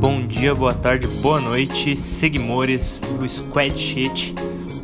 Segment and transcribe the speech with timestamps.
[0.00, 4.32] Bom dia, boa tarde, boa noite, seguimores do Squad Shit,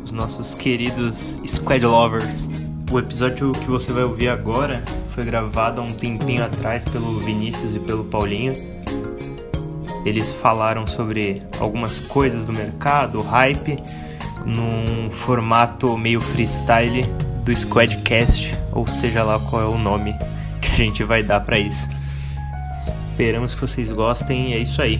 [0.03, 2.49] os nossos queridos Squad Lovers.
[2.91, 7.75] O episódio que você vai ouvir agora foi gravado há um tempinho atrás pelo Vinícius
[7.75, 8.51] e pelo Paulinho.
[10.05, 13.81] Eles falaram sobre algumas coisas do mercado, hype,
[14.45, 17.03] num formato meio freestyle
[17.45, 20.13] do Squadcast, ou seja lá qual é o nome
[20.61, 21.87] que a gente vai dar para isso.
[23.17, 24.97] Esperamos que vocês gostem é isso aí.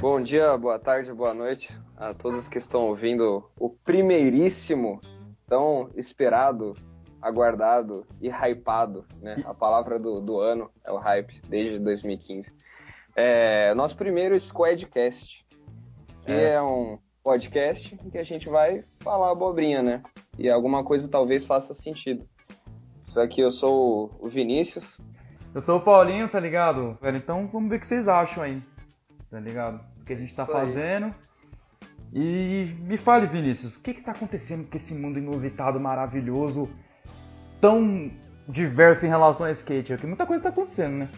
[0.00, 5.00] Bom dia, boa tarde, boa noite a todos que estão ouvindo o primeiríssimo,
[5.48, 6.76] tão esperado,
[7.20, 9.42] aguardado e hypado, né?
[9.44, 12.54] A palavra do, do ano é o hype, desde 2015.
[13.16, 15.45] É, nosso primeiro Squadcast
[16.26, 16.54] que é.
[16.54, 20.02] é um podcast em que a gente vai falar abobrinha, né?
[20.36, 22.28] E alguma coisa talvez faça sentido.
[23.02, 25.00] Isso aqui eu sou o Vinícius.
[25.54, 26.98] Eu sou o Paulinho, tá ligado?
[27.00, 28.62] Velho, então vamos ver o que vocês acham aí.
[29.30, 29.80] Tá ligado?
[30.00, 31.06] O que a gente tá Isso fazendo.
[31.06, 31.14] Aí.
[32.12, 36.68] E me fale, Vinícius, o que que tá acontecendo com esse mundo inusitado, maravilhoso,
[37.60, 38.10] tão
[38.48, 39.92] diverso em relação a skate?
[39.92, 41.08] Porque muita coisa tá acontecendo, né?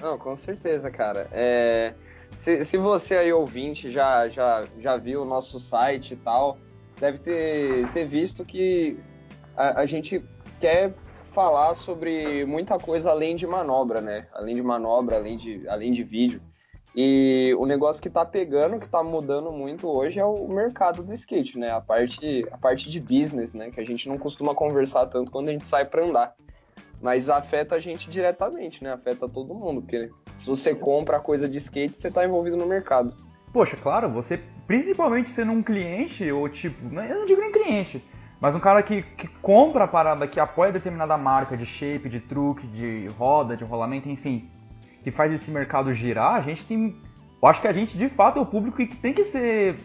[0.00, 1.28] Não, com certeza, cara.
[1.32, 1.94] É...
[2.36, 6.58] Se, se você aí, ouvinte, já, já, já viu o nosso site e tal,
[7.00, 8.98] deve ter, ter visto que
[9.56, 10.22] a, a gente
[10.60, 10.94] quer
[11.32, 14.28] falar sobre muita coisa além de manobra, né?
[14.32, 16.40] Além de manobra, além de, além de vídeo.
[16.96, 21.12] E o negócio que tá pegando, que tá mudando muito hoje é o mercado do
[21.12, 21.70] skate, né?
[21.72, 23.70] A parte, a parte de business, né?
[23.70, 26.36] Que a gente não costuma conversar tanto quando a gente sai para andar.
[27.02, 28.92] Mas afeta a gente diretamente, né?
[28.92, 33.14] Afeta todo mundo, porque se você compra coisa de skate, você está envolvido no mercado.
[33.52, 38.04] Poxa, claro, você, principalmente sendo um cliente, ou tipo, né, eu não digo nem cliente,
[38.40, 42.20] mas um cara que, que compra a parada, que apoia determinada marca de shape, de
[42.20, 44.50] truque, de roda, de rolamento, enfim,
[45.02, 46.96] que faz esse mercado girar, a gente tem.
[47.40, 49.76] Eu acho que a gente de fato é o público que tem que ser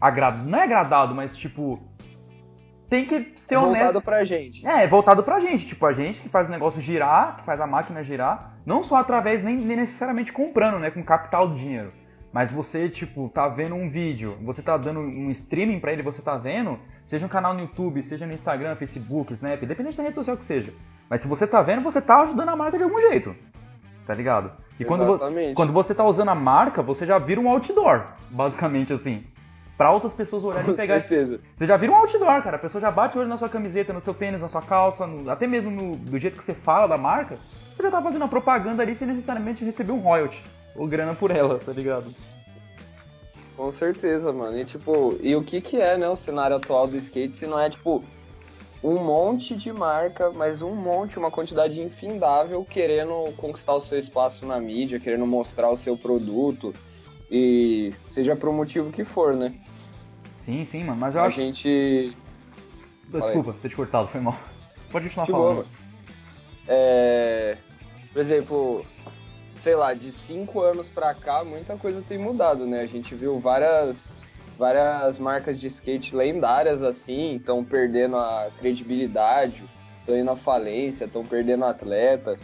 [0.00, 0.48] agradado.
[0.48, 1.80] Não é agradado, mas tipo
[2.94, 3.92] tem que ser voltado honesto.
[3.92, 4.66] Voltado pra gente.
[4.66, 5.66] É, voltado pra gente.
[5.66, 8.96] Tipo, a gente que faz o negócio girar, que faz a máquina girar, não só
[8.96, 11.88] através, nem, nem necessariamente comprando, né, com capital de dinheiro.
[12.32, 16.20] Mas você, tipo, tá vendo um vídeo, você tá dando um streaming para ele, você
[16.20, 20.16] tá vendo, seja um canal no YouTube, seja no Instagram, Facebook, Snap, independente da rede
[20.16, 20.72] social que seja.
[21.08, 23.34] Mas se você tá vendo, você tá ajudando a marca de algum jeito.
[24.06, 24.52] Tá ligado?
[24.78, 25.20] E quando,
[25.54, 29.24] quando você tá usando a marca, você já vira um outdoor, basicamente assim
[29.76, 31.00] para outras pessoas olharem e pegar.
[31.00, 31.40] certeza.
[31.56, 32.56] Você já vira um outdoor, cara.
[32.56, 35.06] A pessoa já bate o olho na sua camiseta, no seu tênis, na sua calça,
[35.06, 35.28] no...
[35.30, 35.96] até mesmo no...
[35.96, 37.38] do jeito que você fala da marca.
[37.72, 40.42] Você já tá fazendo uma propaganda ali sem necessariamente receber um royalty
[40.76, 42.14] ou grana por ela, tá ligado?
[43.56, 44.56] Com certeza, mano.
[44.58, 47.58] E tipo, e o que que é, né, o cenário atual do skate se não
[47.58, 48.02] é tipo
[48.82, 54.44] um monte de marca, mas um monte, uma quantidade infindável querendo conquistar o seu espaço
[54.44, 56.74] na mídia, querendo mostrar o seu produto
[57.36, 59.52] e seja pro motivo que for, né?
[60.38, 61.40] Sim, sim, mano, mas eu a acho...
[61.40, 62.16] A gente...
[63.08, 64.38] Desculpa, ter te cortado, foi mal.
[64.88, 65.66] Pode continuar falando.
[66.68, 67.56] É...
[68.12, 68.86] Por exemplo,
[69.56, 72.82] sei lá, de cinco anos pra cá, muita coisa tem mudado, né?
[72.82, 74.08] A gente viu várias,
[74.56, 79.64] várias marcas de skate lendárias assim, estão perdendo a credibilidade,
[79.98, 82.38] estão indo à falência, estão perdendo atleta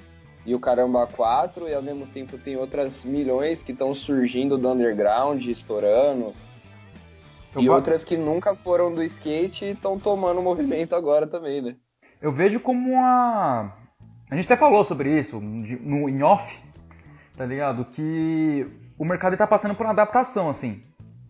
[0.45, 4.71] e o caramba 4, e ao mesmo tempo tem outras milhões que estão surgindo do
[4.71, 6.33] underground, estourando.
[7.55, 11.77] Eu e outras que nunca foram do skate e estão tomando movimento agora também, né?
[12.21, 13.75] Eu vejo como uma.
[14.31, 16.63] A gente até falou sobre isso no in off,
[17.37, 17.85] tá ligado?
[17.87, 20.81] Que o mercado está passando por uma adaptação, assim.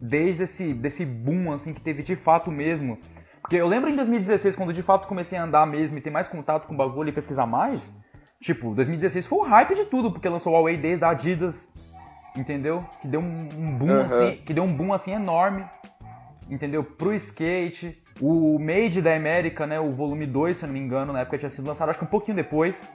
[0.00, 2.98] Desde esse desse boom, assim, que teve de fato mesmo.
[3.40, 6.28] Porque eu lembro em 2016, quando de fato comecei a andar mesmo e ter mais
[6.28, 7.94] contato com o bagulho e pesquisar mais.
[8.40, 11.70] Tipo, 2016 foi o hype de tudo, porque lançou o Huawei desde a Adidas,
[12.36, 12.84] entendeu?
[13.00, 14.00] Que deu um, um boom uhum.
[14.00, 15.64] assim, que deu um boom assim enorme
[16.50, 16.82] entendeu?
[16.82, 18.02] Pro skate.
[18.20, 19.80] O Made da América, né?
[19.80, 22.04] O volume 2, se eu não me engano, na época tinha sido lançado, acho que
[22.04, 22.86] um pouquinho depois.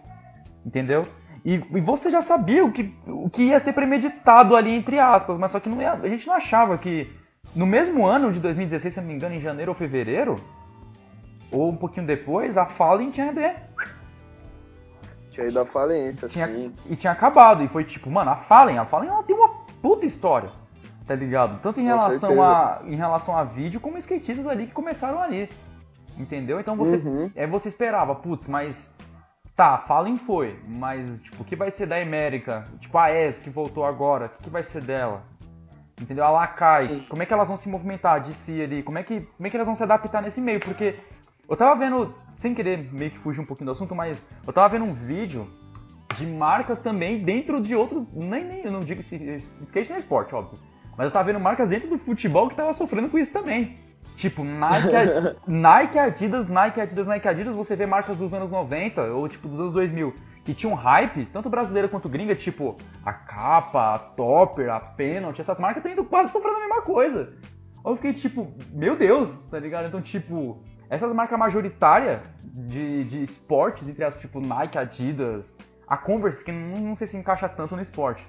[0.64, 1.08] Entendeu?
[1.44, 5.38] E, e você já sabia o que, o que ia ser premeditado ali, entre aspas,
[5.38, 7.12] mas só que não ia, a gente não achava que
[7.56, 10.36] no mesmo ano de 2016, se eu não me engano, em janeiro ou fevereiro,
[11.52, 13.56] ou um pouquinho depois, a Fallen tinha de...
[15.36, 16.74] Tinha ido à falência, tinha, sim.
[16.90, 17.64] E tinha acabado.
[17.64, 19.50] E foi tipo, mano, a Fallen, a Fallen ela tem uma
[19.82, 20.50] puta história
[21.06, 21.60] tá ligado?
[21.62, 25.50] Tanto em relação, a, em relação a vídeo, como skatistas ali que começaram ali.
[26.18, 26.60] Entendeu?
[26.60, 27.30] Então você, uhum.
[27.36, 28.94] é, você esperava, putz, mas.
[29.56, 32.68] Tá, Fallen foi, mas tipo, o que vai ser da América?
[32.80, 35.24] Tipo, a ES que voltou agora, o que, vai ser dela?
[36.02, 36.26] entendeu?
[36.26, 39.22] A Lakai, como é que elas vão se movimentar de si ali, como é, que,
[39.22, 41.00] como é que elas vão se adaptar nesse meio, porque
[41.48, 44.70] eu tava vendo, sem querer meio que fugir um pouquinho do assunto, mas eu tava
[44.70, 45.48] vendo um vídeo
[46.16, 50.34] de marcas também dentro de outro, nem, nem eu não digo skate não é esporte,
[50.34, 50.60] óbvio,
[50.98, 53.78] mas eu tava vendo marcas dentro do futebol que tava sofrendo com isso também.
[54.16, 54.88] Tipo, Nike,
[55.46, 59.60] Nike, Adidas, Nike, Adidas, Nike, Adidas, você vê marcas dos anos 90 ou tipo dos
[59.60, 60.14] anos 2000
[60.46, 65.42] que tinha um hype, tanto brasileira quanto gringa, tipo a Capa, a Topper, a Penalty,
[65.42, 67.34] essas marcas estão indo quase sofrendo a mesma coisa.
[67.84, 69.88] Eu fiquei tipo, meu Deus, tá ligado?
[69.88, 75.56] Então, tipo, essas marcas majoritárias de, de esportes, entre as tipo Nike, Adidas,
[75.88, 78.26] a Converse, que não, não sei se encaixa tanto no esporte,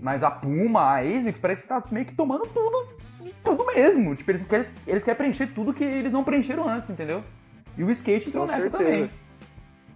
[0.00, 2.88] mas a Puma, a ASICS, parece que tá meio que tomando tudo,
[3.42, 4.14] tudo mesmo.
[4.14, 7.22] Tipo, eles, eles, eles querem preencher tudo que eles não preencheram antes, entendeu?
[7.76, 8.92] E o skate entrou nessa certeza.
[8.92, 9.10] também.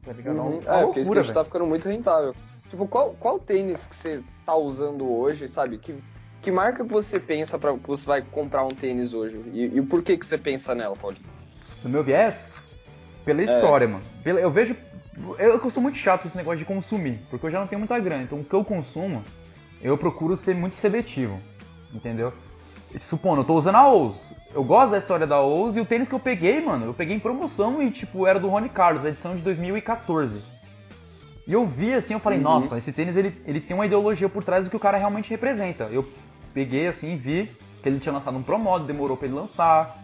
[0.02, 0.36] Tá ligado?
[0.36, 0.60] Uhum.
[0.66, 2.34] É, é, porque o skate tá ficando muito rentável.
[2.70, 5.76] Tipo, qual, qual tênis que você tá usando hoje, sabe?
[5.76, 5.94] Que,
[6.40, 9.42] que marca que você pensa para que você vai comprar um tênis hoje?
[9.52, 11.39] E, e por que que você pensa nela, Paulinho?
[11.82, 12.48] No meu viés?
[13.24, 13.44] Pela é.
[13.44, 13.88] história, é.
[13.88, 14.04] mano.
[14.22, 14.76] Pela, eu vejo...
[15.38, 17.98] Eu, eu sou muito chato esse negócio de consumir, porque eu já não tenho muita
[17.98, 18.22] grana.
[18.22, 19.22] Então, o que eu consumo,
[19.82, 21.38] eu procuro ser muito seletivo,
[21.92, 22.32] entendeu?
[22.98, 24.32] Supondo, eu tô usando a Ous.
[24.54, 27.14] Eu gosto da história da Ous e o tênis que eu peguei, mano, eu peguei
[27.14, 30.42] em promoção e, tipo, era do Rony Carlos, a edição de 2014.
[31.46, 32.44] E eu vi assim, eu falei, uhum.
[32.44, 35.30] nossa, esse tênis ele, ele tem uma ideologia por trás do que o cara realmente
[35.30, 35.84] representa.
[35.84, 36.08] Eu
[36.52, 37.50] peguei assim, vi
[37.82, 39.96] que ele tinha lançado um Pro Modo, demorou pra ele lançar,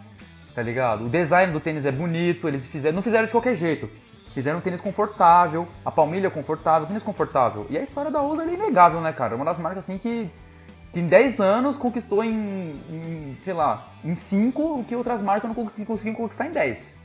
[0.56, 1.04] tá ligado?
[1.04, 3.90] O design do tênis é bonito, eles fizeram, não fizeram de qualquer jeito.
[4.32, 7.66] Fizeram um tênis confortável, a palmilha confortável, tênis confortável.
[7.68, 9.36] E a história da Ous é inegável, né, cara?
[9.36, 10.30] Uma das marcas assim que
[10.92, 12.30] que em 10 anos conquistou em,
[12.88, 16.98] em, sei lá, em 5 o que outras marcas não conseguiam conquistar em 10.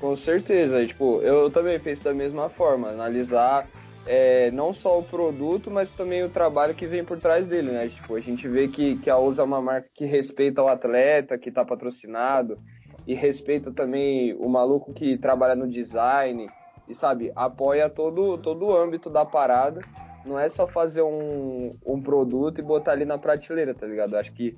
[0.00, 3.66] Com certeza, tipo, eu também penso da mesma forma, analisar
[4.06, 7.88] é, não só o produto, mas também o trabalho que vem por trás dele, né?
[7.88, 11.36] Tipo, a gente vê que, que a USA é uma marca que respeita o atleta,
[11.36, 12.58] que está patrocinado,
[13.06, 16.46] e respeita também o maluco que trabalha no design,
[16.88, 19.80] e sabe, apoia todo, todo o âmbito da parada
[20.24, 24.16] não é só fazer um, um produto e botar ali na prateleira, tá ligado?
[24.16, 24.56] Acho que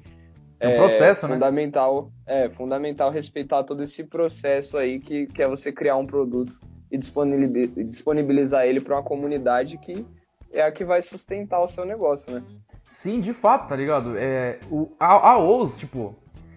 [0.59, 2.45] é, um processo, é fundamental, né?
[2.45, 6.59] É fundamental respeitar todo esse processo aí que, que é você criar um produto
[6.91, 10.07] e disponibilizar ele para uma comunidade que
[10.53, 12.43] é a que vai sustentar o seu negócio, né?
[12.89, 14.17] Sim, de fato, tá ligado?
[14.17, 16.17] É, o, a, a Oz, tipo,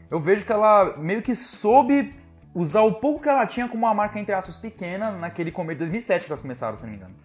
[0.09, 2.13] eu vejo que ela meio que soube
[2.53, 5.85] usar o pouco que ela tinha como uma marca entre aspas pequena naquele começo de
[5.85, 7.15] 2007 que elas começaram, se não me engano.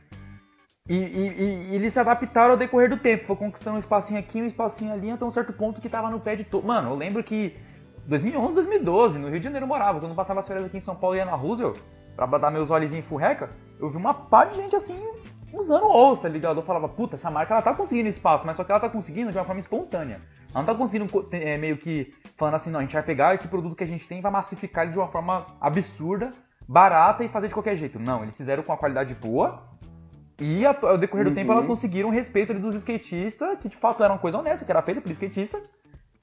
[0.89, 4.41] E, e, e, eles se adaptaram ao decorrer do tempo, foi conquistando um espacinho aqui,
[4.41, 6.65] um espacinho ali, até um certo ponto que tava no pé de todo.
[6.65, 7.57] Mano, eu lembro que
[8.07, 10.81] 2011, 2012, no Rio de Janeiro eu morava, quando eu passava as férias aqui em
[10.81, 11.81] São Paulo e ia na Roosevelt,
[12.17, 14.99] pra dar meus olhos em furreca, eu vi uma pá de gente assim,
[15.53, 16.59] usando osso, tá ligado?
[16.59, 19.31] Eu falava, puta, essa marca ela tá conseguindo espaço, mas só que ela tá conseguindo
[19.31, 20.21] de uma forma espontânea.
[20.51, 23.47] Ela não tá conseguindo é, meio que falando assim, não, a gente vai pegar esse
[23.49, 26.31] produto que a gente tem e vai massificar ele de uma forma absurda,
[26.67, 27.99] barata e fazer de qualquer jeito.
[27.99, 29.63] Não, eles fizeram com a qualidade boa,
[30.39, 31.35] e ao decorrer do uhum.
[31.35, 34.71] tempo elas conseguiram o respeito dos skatistas, que de fato era uma coisa honesta, que
[34.71, 35.61] era feita por skatista,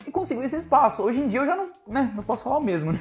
[0.05, 1.01] e conseguiu esse espaço.
[1.01, 2.99] Hoje em dia eu já não, né, não posso falar o mesmo, né?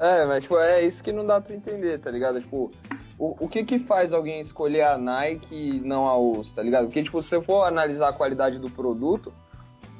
[0.00, 2.40] É, mas tipo, é isso que não dá pra entender, tá ligado?
[2.40, 2.70] Tipo,
[3.18, 6.84] o, o que que faz alguém escolher a Nike e não a US, tá ligado?
[6.84, 9.32] Porque, tipo, se você for analisar a qualidade do produto,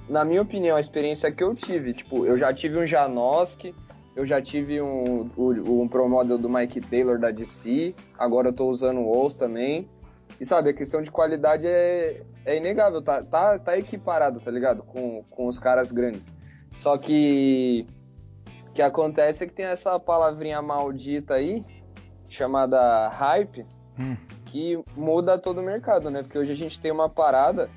[0.08, 3.74] na minha opinião, a experiência que eu tive, tipo, eu já tive um Janoski,
[4.14, 8.52] eu já tive um, um, um Pro Model do Mike Taylor da DC, agora eu
[8.52, 9.88] tô usando o OS também.
[10.40, 14.84] E sabe, a questão de qualidade é, é inegável, tá, tá, tá equiparado, tá ligado?
[14.84, 16.26] Com, com os caras grandes.
[16.72, 17.86] Só que
[18.78, 21.64] que acontece é que tem essa palavrinha maldita aí,
[22.30, 23.66] chamada hype,
[23.98, 24.16] hum.
[24.46, 26.22] que muda todo o mercado, né?
[26.22, 27.68] Porque hoje a gente tem uma parada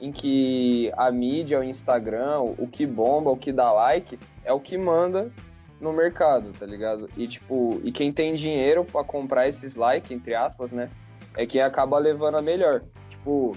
[0.00, 4.58] em que a mídia, o Instagram, o que bomba, o que dá like, é o
[4.58, 5.30] que manda
[5.78, 7.10] no mercado, tá ligado?
[7.18, 10.88] E tipo, e quem tem dinheiro para comprar esses likes, entre aspas, né?
[11.36, 12.82] É quem acaba levando a melhor.
[13.10, 13.54] Tipo,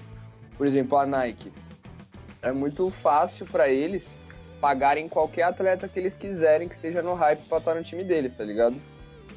[0.57, 1.49] por exemplo, a Nike.
[2.41, 4.18] É muito fácil para eles
[4.59, 8.35] pagarem qualquer atleta que eles quiserem que esteja no hype para estar no time deles,
[8.35, 8.75] tá ligado?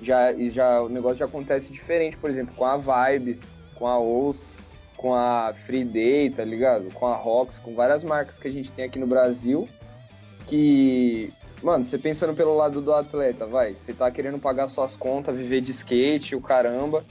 [0.02, 3.38] Já, e já o negócio já acontece diferente, por exemplo, com a Vibe,
[3.76, 4.54] com a OS,
[4.96, 6.92] com a Free Day, tá ligado?
[6.94, 9.68] Com a Rox, com várias marcas que a gente tem aqui no Brasil
[10.46, 15.36] que Mano, você pensando pelo lado do atleta, vai, você tá querendo pagar suas contas,
[15.36, 17.04] viver de skate, o caramba,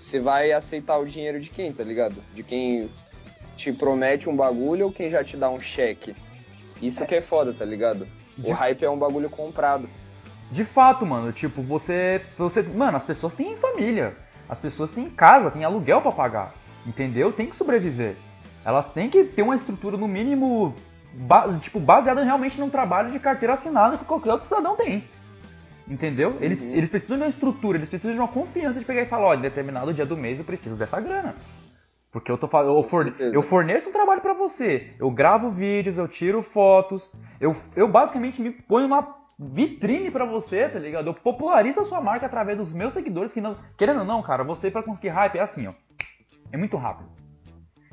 [0.00, 2.16] você vai aceitar o dinheiro de quem, tá ligado?
[2.34, 2.88] De quem
[3.58, 6.14] te promete um bagulho ou quem já te dá um cheque.
[6.80, 8.06] Isso que é foda, tá ligado?
[8.36, 8.50] De...
[8.50, 9.88] O hype é um bagulho comprado.
[10.50, 12.62] De fato, mano, tipo, você, você.
[12.62, 14.16] Mano, as pessoas têm família.
[14.48, 16.54] As pessoas têm casa, têm aluguel para pagar.
[16.86, 17.32] Entendeu?
[17.32, 18.16] Tem que sobreviver.
[18.64, 20.74] Elas têm que ter uma estrutura, no mínimo,
[21.14, 25.04] ba tipo, baseado realmente num trabalho de carteira assinada que qualquer outro cidadão tem.
[25.88, 26.36] Entendeu?
[26.40, 26.72] Eles, Uhum.
[26.74, 29.34] eles precisam de uma estrutura, eles precisam de uma confiança de pegar e falar, ó,
[29.34, 31.34] em determinado dia do mês eu preciso dessa grana.
[32.12, 34.94] Porque eu tô falando, eu, forne- eu forneço um trabalho pra você.
[34.98, 37.08] Eu gravo vídeos, eu tiro fotos,
[37.40, 41.06] eu, eu basicamente me ponho uma vitrine pra você, tá ligado?
[41.06, 44.42] Eu popularizo a sua marca através dos meus seguidores que não, querendo ou não, cara,
[44.42, 45.72] você pra conseguir hype é assim, ó.
[46.52, 47.08] É muito rápido.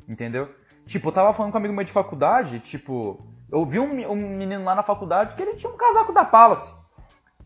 [0.08, 0.48] Entendeu?
[0.86, 4.16] Tipo, eu tava falando com um amigo meu de faculdade, tipo, eu vi um, um
[4.16, 6.72] menino lá na faculdade que ele tinha um casaco da Palace.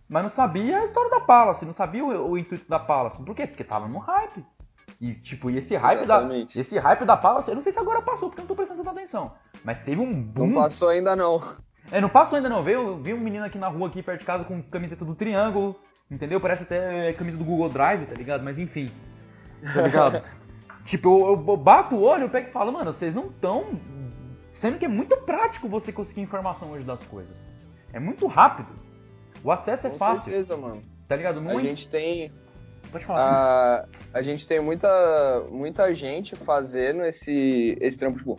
[0.08, 3.22] Mas não sabia a história da Palace, não sabia o, o intuito da Palace.
[3.22, 3.46] Por quê?
[3.46, 4.44] Porque tava no hype.
[5.02, 6.56] E tipo, e esse hype da Exatamente.
[6.56, 8.84] esse hype da Palace, eu não sei se agora passou, porque eu não tô prestando
[8.84, 9.32] tanta atenção.
[9.64, 10.46] Mas teve um boom.
[10.46, 11.42] Não passou ainda não.
[11.90, 12.62] É, não passou ainda não.
[12.62, 15.74] Veio, vi um menino aqui na rua, aqui perto de casa, com camiseta do Triângulo.
[16.08, 16.40] Entendeu?
[16.40, 18.44] Parece até camisa do Google Drive, tá ligado?
[18.44, 18.92] Mas enfim.
[19.74, 20.22] Tá ligado?
[20.86, 23.80] tipo, eu, eu bato o olho, eu pego e falo, mano, vocês não estão.
[24.52, 27.44] Sendo que é muito prático você conseguir informação hoje das coisas.
[27.92, 28.68] É muito rápido.
[29.42, 30.84] O acesso é Com fácil, certeza, mano.
[31.08, 31.40] tá ligado?
[31.40, 32.30] Não A é- gente tem
[33.00, 33.86] Falar.
[34.12, 38.18] a, a gente tem muita, muita gente fazendo esse, esse trampo.
[38.18, 38.38] Tipo,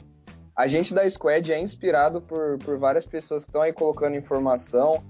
[0.55, 5.03] a gente da Squad é inspirado por, por várias pessoas que estão aí colocando informação,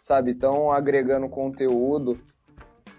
[0.00, 0.32] sabe?
[0.32, 2.18] Estão agregando conteúdo.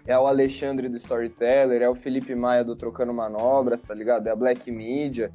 [0.06, 4.26] É o Alexandre do Storyteller, é o Felipe Maia do Trocando Manobras, tá ligado?
[4.26, 5.30] É a Black Media,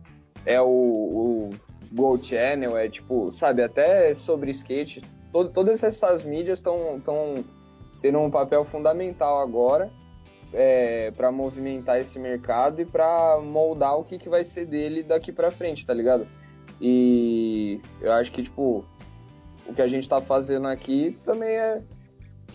[0.45, 1.49] é o, o
[1.91, 3.61] Go Channel, é tipo, sabe?
[3.61, 5.01] Até sobre skate.
[5.31, 7.01] Todo, todas essas mídias estão
[8.01, 9.91] tendo um papel fundamental agora
[10.53, 15.31] é, para movimentar esse mercado e para moldar o que, que vai ser dele daqui
[15.31, 16.27] para frente, tá ligado?
[16.79, 18.85] E eu acho que, tipo,
[19.65, 21.81] o que a gente tá fazendo aqui também é,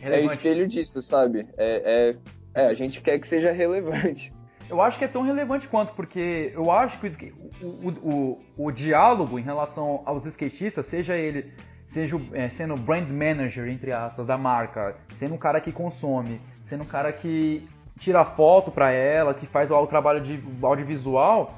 [0.03, 1.47] é espelho disso, sabe?
[1.57, 2.15] É,
[2.55, 4.33] é, é, a gente quer que seja relevante.
[4.69, 8.67] Eu acho que é tão relevante quanto, porque eu acho que o, o, o, o,
[8.67, 11.51] o diálogo em relação aos skatistas, seja ele
[11.87, 16.39] seja o- é, sendo brand manager, entre aspas, da marca, sendo um cara que consome,
[16.63, 17.67] sendo um cara que
[17.99, 21.55] tira foto pra ela, que faz o, o trabalho de audiovisual,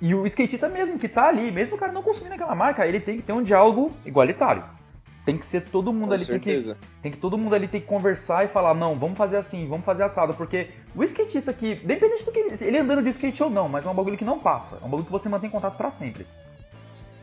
[0.00, 3.00] e o skatista mesmo que tá ali, mesmo o cara não consumindo aquela marca, ele
[3.00, 4.62] tem que ter um diálogo igualitário.
[5.24, 7.80] Tem que ser todo mundo Com ali, tem que, tem que todo mundo ali ter
[7.80, 11.80] que conversar e falar, não, vamos fazer assim, vamos fazer assado, porque o skatista que,
[11.82, 14.24] independente do que ele, ele andando de skate ou não, mas é um bagulho que
[14.24, 16.26] não passa, é um bagulho que você mantém contato pra sempre.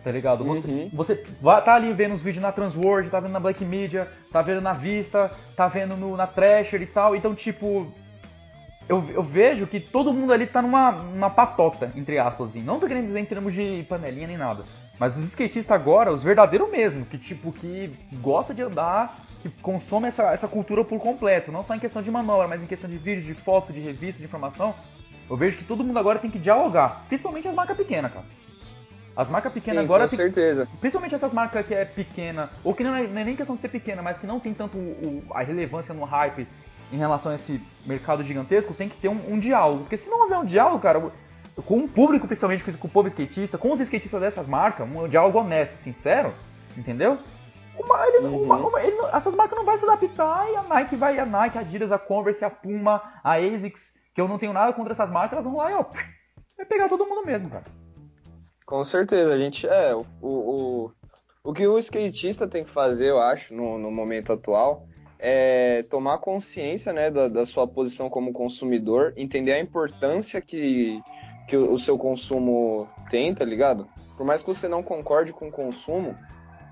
[0.04, 0.44] Tá ligado?
[0.46, 0.90] Você, Uhum.
[0.92, 4.60] você tá ali vendo os vídeos na Transworld, tá vendo na Black Media, tá vendo
[4.60, 7.86] na Vista, tá vendo no, na Thrasher e tal, então tipo,
[8.92, 12.62] eu, eu vejo que todo mundo ali tá numa, numa patota, entre aspas, assim.
[12.62, 14.64] Não tô querendo dizer em termos de panelinha nem nada.
[15.00, 20.10] Mas os skatistas agora, os verdadeiros mesmo, que tipo, que gosta de andar, que consome
[20.10, 22.98] essa, essa cultura por completo, não só em questão de manobra, mas em questão de
[22.98, 24.76] vídeo, de foto, de revista, de informação.
[25.30, 28.26] Eu vejo que todo mundo agora tem que dialogar, principalmente as marcas pequenas, cara.
[29.16, 30.68] As marcas pequenas Sim, agora com tem, certeza.
[30.82, 33.62] Principalmente essas marcas que é pequena, ou que não é, não é nem questão de
[33.62, 36.46] ser pequena, mas que não tem tanto o- a relevância no hype
[36.92, 39.82] em relação a esse mercado gigantesco, tem que ter um, um diálogo.
[39.84, 41.00] Porque se não houver um diálogo, cara,
[41.66, 45.40] com o público, principalmente com o povo skatista, com os skatistas dessas marcas, um diálogo
[45.40, 46.34] honesto, sincero,
[46.78, 47.18] entendeu?
[47.78, 48.44] Uma- ele Uhum.
[48.44, 51.58] uma- uma- ele essas marcas não vão se adaptar e a Nike vai, a Nike,
[51.58, 55.10] a Adidas, a Converse, a Puma, a ASICS, que eu não tenho nada contra essas
[55.10, 55.86] marcas, elas vão lá e ó,
[56.58, 57.64] vai pegar todo mundo mesmo, cara.
[58.66, 59.68] Com certeza, a gente.
[59.68, 60.92] É, o, o,
[61.44, 64.86] o que o skatista tem que fazer, eu acho, no, no momento atual,
[65.24, 71.04] é tomar consciência né, da, da sua posição como consumidor, entender a importância que,
[71.48, 73.88] que o, seu consumo tem, tá ligado?
[74.18, 76.18] Por mais que você não concorde com o consumo,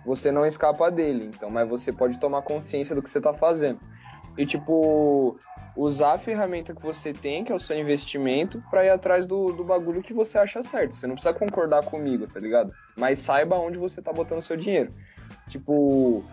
[0.03, 3.79] você não escapa dele, então, mas você pode tomar consciência do que você tá fazendo.
[4.35, 5.37] E, tipo,
[5.75, 9.51] usar a ferramenta que você tem, que é o seu investimento, pra ir atrás do,
[9.51, 10.95] do bagulho que você acha certo.
[10.95, 12.73] Você não precisa concordar comigo, tá ligado?
[12.97, 14.91] Mas saiba onde você tá botando seu dinheiro.
[15.49, 16.23] Tipo,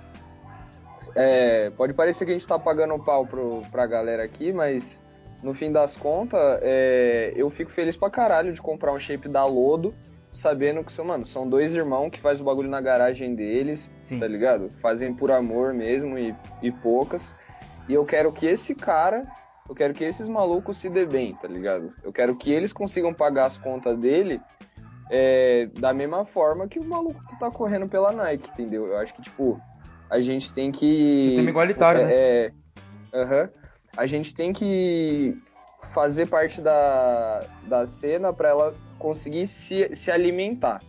[1.17, 5.03] é, pode parecer que a gente tá pagando pau pro, pra galera aqui, mas
[5.43, 9.45] no fim das contas, é, eu fico feliz pra caralho de comprar um shape da
[9.45, 9.95] Lodo,
[10.31, 14.21] sabendo que, mano, são dois irmãos que faz o bagulho na garagem deles, Sim.
[14.21, 14.69] tá ligado?
[14.83, 17.35] Fazem por amor mesmo e, e poucas.
[17.89, 19.27] E eu quero que esse cara,
[19.69, 21.95] eu quero que esses malucos se dê bem, tá ligado?
[22.05, 24.41] Eu quero que eles consigam pagar as contas dele
[25.11, 28.87] é, da mesma forma que o maluco que tá correndo pela Nike, entendeu?
[28.87, 29.61] Eu acho que, tipo,
[30.11, 31.19] a gente tem que.
[31.19, 32.13] Sistema igualitário, né?
[32.13, 32.53] é,
[33.13, 33.51] é, aham.
[33.97, 35.37] A gente tem que
[35.93, 40.83] fazer parte da, da cena para ela conseguir se, se alimentar.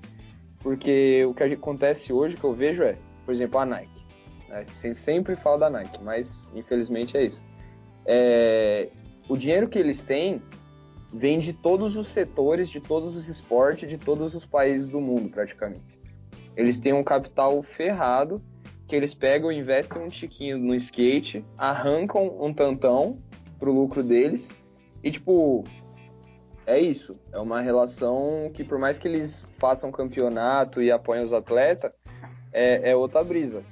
[0.60, 4.06] Porque o que acontece hoje, que eu vejo é, por exemplo, a Nike.
[4.50, 4.66] Né?
[4.72, 7.44] Sem- Sempre falo da Nike, mas infelizmente é isso.
[8.06, 8.90] É,
[9.30, 10.42] o dinheiro que eles têm
[11.14, 15.30] vem de todos os setores, de todos os esportes, de todos os países do mundo,
[15.30, 15.98] praticamente.
[16.56, 18.42] Eles têm um capital ferrado,
[18.88, 23.22] que eles pegam, investem um tiquinho no skate, arrancam um tantão
[23.60, 24.50] pro lucro deles,
[25.03, 25.63] e tipo,
[26.65, 27.20] é isso.
[27.32, 31.91] É uma relação que por mais que eles façam campeonato e apoiem os atletas,
[32.51, 33.63] é, é outra brisa.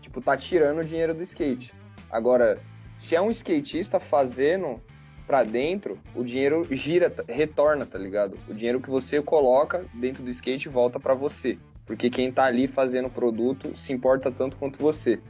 [0.00, 1.72] Tipo, tá tirando o dinheiro do skate.
[2.10, 2.58] Agora,
[2.94, 4.80] se é um skatista fazendo
[5.26, 8.36] para dentro, o dinheiro gira, retorna, tá ligado?
[8.48, 11.58] O dinheiro que você coloca dentro do skate volta para você.
[11.92, 15.20] Porque quem tá ali fazendo o produto se importa tanto quanto você.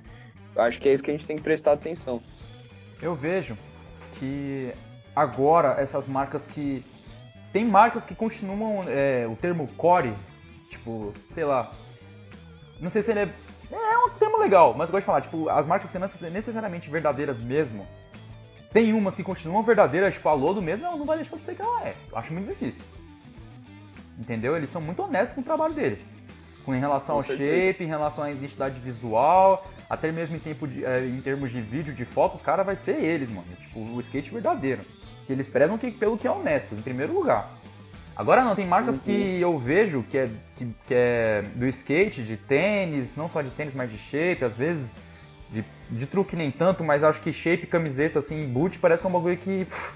[0.54, 2.22] Eu acho que é isso que a gente tem que prestar atenção.
[3.02, 3.58] Eu vejo
[4.14, 4.72] que
[5.14, 6.84] agora essas marcas que.
[7.52, 10.14] Tem marcas que continuam é, o termo core,
[10.70, 11.72] tipo, sei lá.
[12.78, 13.34] Não sei se ele é.
[13.72, 17.36] É um termo legal, mas eu gosto de falar, tipo, as marcas sendo necessariamente verdadeiras
[17.38, 17.84] mesmo.
[18.72, 21.56] Tem umas que continuam verdadeiras, tipo, a Lodo mesmo, não, não vai deixar de ser
[21.56, 21.96] que ela é.
[22.08, 22.84] Eu acho muito difícil.
[24.16, 24.56] Entendeu?
[24.56, 26.06] Eles são muito honestos com o trabalho deles.
[26.64, 30.84] Com, em relação ao shape, em relação à identidade visual, até mesmo em, tempo de,
[30.84, 33.46] é, em termos de vídeo, de fotos, os caras vai ser eles, mano.
[33.60, 34.82] Tipo, o skate verdadeiro.
[35.26, 37.50] Que eles prezam que, pelo que é honesto, em primeiro lugar.
[38.14, 39.02] Agora não, tem marcas uhum.
[39.02, 43.50] que eu vejo que é, que, que, é do skate, de tênis, não só de
[43.50, 44.92] tênis, mas de shape, às vezes
[45.50, 49.10] de, de truque nem tanto, mas acho que shape, camiseta, assim, boot, parece que é
[49.10, 49.94] um bagulho que pff,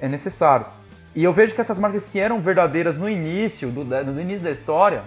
[0.00, 0.66] é necessário.
[1.14, 4.50] E eu vejo que essas marcas que eram verdadeiras no início, do, no início da
[4.50, 5.02] história,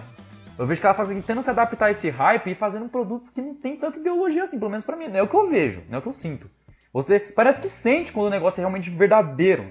[0.58, 3.40] eu vejo que elas estão tentando se adaptar a esse hype e fazendo produtos que
[3.40, 5.08] não tem tanta ideologia assim, pelo menos pra mim.
[5.08, 6.50] Não é o que eu vejo, não é o que eu sinto.
[6.92, 9.70] Você parece que sente quando o negócio é realmente verdadeiro.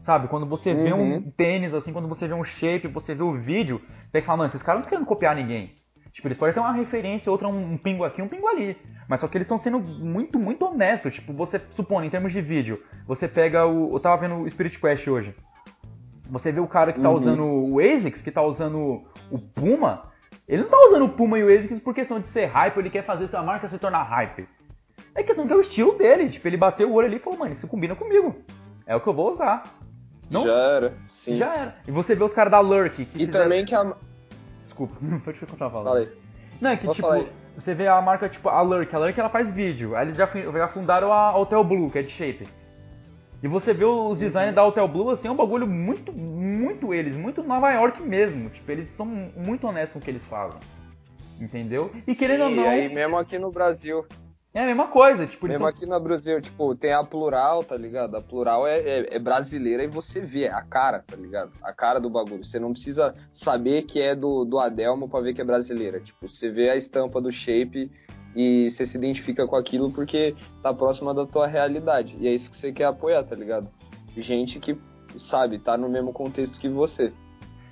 [0.00, 0.28] Sabe?
[0.28, 0.84] Quando você uhum.
[0.84, 1.32] vê um uhum.
[1.36, 4.62] tênis, assim, quando você vê um shape, você vê o vídeo, você fala, mano, esses
[4.62, 5.74] caras não estão querendo copiar ninguém.
[6.12, 8.74] Tipo, eles podem ter uma referência, outra um, um pingo aqui, um pingo ali.
[9.06, 11.14] Mas só que eles estão sendo muito, muito honestos.
[11.14, 13.94] Tipo, você supõe, em termos de vídeo, você pega o.
[13.94, 15.34] Eu tava vendo o Spirit Quest hoje.
[16.30, 17.16] Você vê o cara que tá uhum.
[17.16, 20.10] usando o ASICS, que tá usando o Puma.
[20.48, 22.90] Ele não tá usando o Puma e o ASICS por questão de ser hype, ele
[22.90, 24.48] quer fazer sua marca se tornar hype.
[25.14, 26.28] É questão que é o estilo dele.
[26.28, 28.36] Tipo, ele bateu o olho ali e falou, mano, isso combina comigo.
[28.86, 29.62] É o que eu vou usar.
[30.30, 31.36] Não, já era, sim.
[31.36, 31.74] Já era.
[31.86, 33.02] E você vê os caras da Lurk.
[33.02, 33.44] e fizeram...
[33.44, 33.94] também que a.
[34.64, 35.86] Desculpa, não pode continuar falando.
[35.86, 36.12] Falei.
[36.60, 38.94] Não, é que tipo, você vê a marca tipo a Lurk.
[38.94, 39.96] A Lurk ela faz vídeo.
[39.96, 42.46] Aí eles já, já fundaram a Hotel Blue, que é de shape.
[43.42, 47.16] E você vê os designs da Hotel Blue, assim, é um bagulho muito, muito eles,
[47.16, 48.48] muito Nova York mesmo.
[48.48, 50.58] Tipo, eles são muito honestos com o que eles fazem.
[51.40, 51.92] Entendeu?
[52.06, 52.64] E querendo Sim, ou não.
[52.64, 54.06] E aí mesmo aqui no Brasil.
[54.54, 55.46] É a mesma coisa, tipo...
[55.46, 55.68] Mesmo tão...
[55.68, 58.16] aqui no Brasil, tipo, tem a Plural, tá ligado?
[58.16, 61.52] A Plural é, é, é, brasileira e você vê a cara, tá ligado?
[61.60, 62.42] A cara do bagulho.
[62.42, 66.00] Você não precisa saber que é do, do Adelmo pra ver que é brasileira.
[66.00, 67.90] Tipo, você vê a estampa do shape
[68.36, 72.16] e você se identifica com aquilo porque tá próxima da tua realidade.
[72.20, 73.66] E é isso que você quer apoiar, tá ligado?
[74.14, 74.78] Gente que,
[75.16, 77.12] sabe, tá no mesmo contexto que você.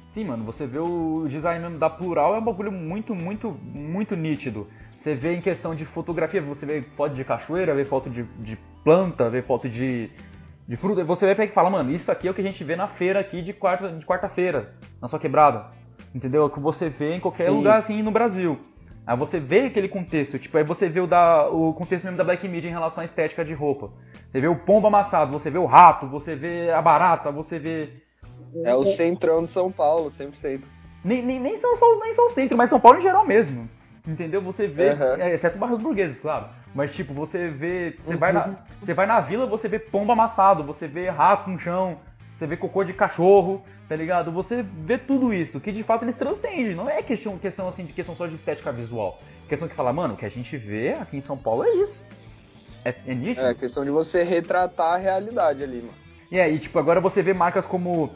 [0.06, 4.66] Sim, mano, você vê o design da Plural é um bagulho muito, muito, muito nítido.
[4.98, 8.58] Você vê em questão de fotografia, você vê foto de cachoeira, vê foto de, de
[8.82, 10.10] planta, vê foto de,
[10.66, 11.04] de fruta.
[11.04, 13.20] Você vê e fala, mano, isso aqui é o que a gente vê na feira
[13.20, 15.66] aqui de quarta de quarta-feira, na sua quebrada.
[16.14, 16.42] Entendeu?
[16.42, 17.50] É o que você vê em qualquer Sim.
[17.50, 18.58] lugar assim no Brasil.
[19.06, 22.24] Aí você vê aquele contexto, tipo, aí você vê o, da, o contexto mesmo da
[22.24, 23.90] Black Media em relação à estética de roupa.
[24.28, 27.90] Você vê o pombo amassado, você vê o rato, você vê a barata, você vê.
[28.64, 30.62] É o centrão de São Paulo, 100%.
[31.04, 33.68] Nem, nem, nem, são, só, nem só o centro, mas São Paulo em geral mesmo.
[34.06, 34.40] Entendeu?
[34.42, 35.20] Você vê, uhum.
[35.20, 36.46] é, exceto bairros burgueses, claro.
[36.74, 37.96] Mas tipo, você vê.
[38.02, 38.18] Você, uhum.
[38.18, 41.98] vai na, você vai na vila, você vê pombo amassado, você vê rato no chão,
[42.36, 44.32] você vê cocô de cachorro, tá ligado?
[44.32, 46.74] Você vê tudo isso, que de fato eles transcendem.
[46.74, 49.20] Não é questão, questão assim de questão só de estética visual.
[49.48, 52.00] Questão que fala, mano, o que a gente vê aqui em São Paulo é isso.
[52.84, 53.46] É, é nítido.
[53.46, 55.94] É questão de você retratar a realidade ali, mano.
[56.30, 58.12] E aí, tipo, agora você vê marcas como.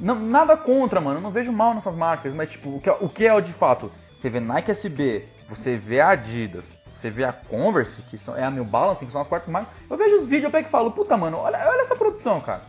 [0.00, 1.18] Não, nada contra, mano.
[1.18, 3.52] Eu não vejo mal nessas marcas, mas tipo, o que, é, o que é de
[3.52, 3.92] fato?
[4.18, 8.42] Você vê Nike SB, você vê a Adidas, você vê a Converse, que são, é
[8.42, 9.72] a New Balance, que são as quatro marcas.
[9.88, 12.62] Eu vejo os vídeos, eu pego e falo, puta, mano, olha, olha essa produção, cara.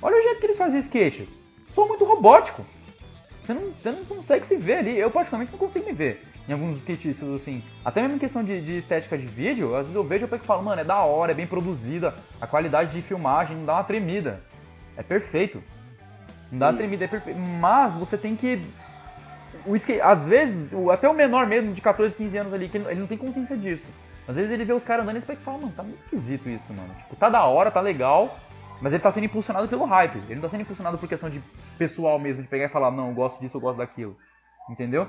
[0.00, 1.28] Olha o jeito que eles fazem skate.
[1.68, 2.64] Sou muito robótico.
[3.42, 4.98] Você não, você não consegue se ver ali.
[4.98, 7.62] Eu, particularmente, não consigo me ver em alguns skatistas, assim.
[7.84, 10.42] Até mesmo em questão de, de estética de vídeo, às vezes eu vejo e pego
[10.42, 13.74] e falo, mano, é da hora, é bem produzida, a qualidade de filmagem não dá
[13.74, 14.40] uma tremida.
[14.96, 15.62] É perfeito.
[16.50, 17.38] Não dá uma tremida, é perfeito.
[17.38, 18.62] Mas você tem que
[19.66, 22.78] o skate, às vezes, o, até o menor mesmo, de 14, 15 anos ali, que
[22.78, 23.88] ele não tem consciência disso.
[24.26, 26.94] Às vezes ele vê os caras andando e fala, mano, tá muito esquisito isso, mano.
[26.94, 28.38] Tipo, tá da hora, tá legal,
[28.80, 30.18] mas ele tá sendo impulsionado pelo hype.
[30.26, 31.40] Ele não tá sendo impulsionado por questão de
[31.76, 34.16] pessoal mesmo, de pegar e falar, não, eu gosto disso, eu gosto daquilo.
[34.70, 35.08] Entendeu?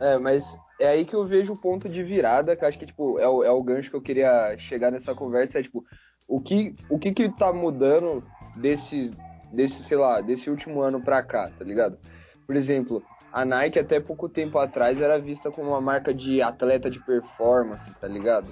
[0.00, 3.18] É, mas é aí que eu vejo o ponto de virada, que acho que, tipo,
[3.18, 5.84] é o, é o gancho que eu queria chegar nessa conversa, é, tipo,
[6.26, 8.22] o que, o que que tá mudando
[8.56, 9.10] desse,
[9.52, 11.98] desse, sei lá, desse último ano pra cá, tá ligado?
[12.46, 13.02] Por exemplo,
[13.32, 17.92] a Nike até pouco tempo atrás era vista como uma marca de atleta de performance,
[17.94, 18.48] tá ligado?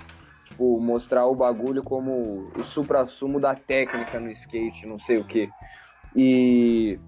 [0.57, 5.51] Tipo, mostrar o bagulho como o supra-sumo da técnica no skate, não sei o que.
[6.15, 6.99] E,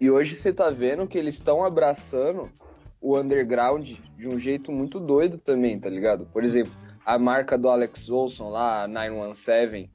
[0.00, 2.50] e hoje você tá vendo que eles estão abraçando
[2.98, 6.24] o underground de um jeito muito doido também, tá ligado?
[6.32, 6.72] Por exemplo,
[7.04, 9.90] a marca do Alex Olson lá, 917,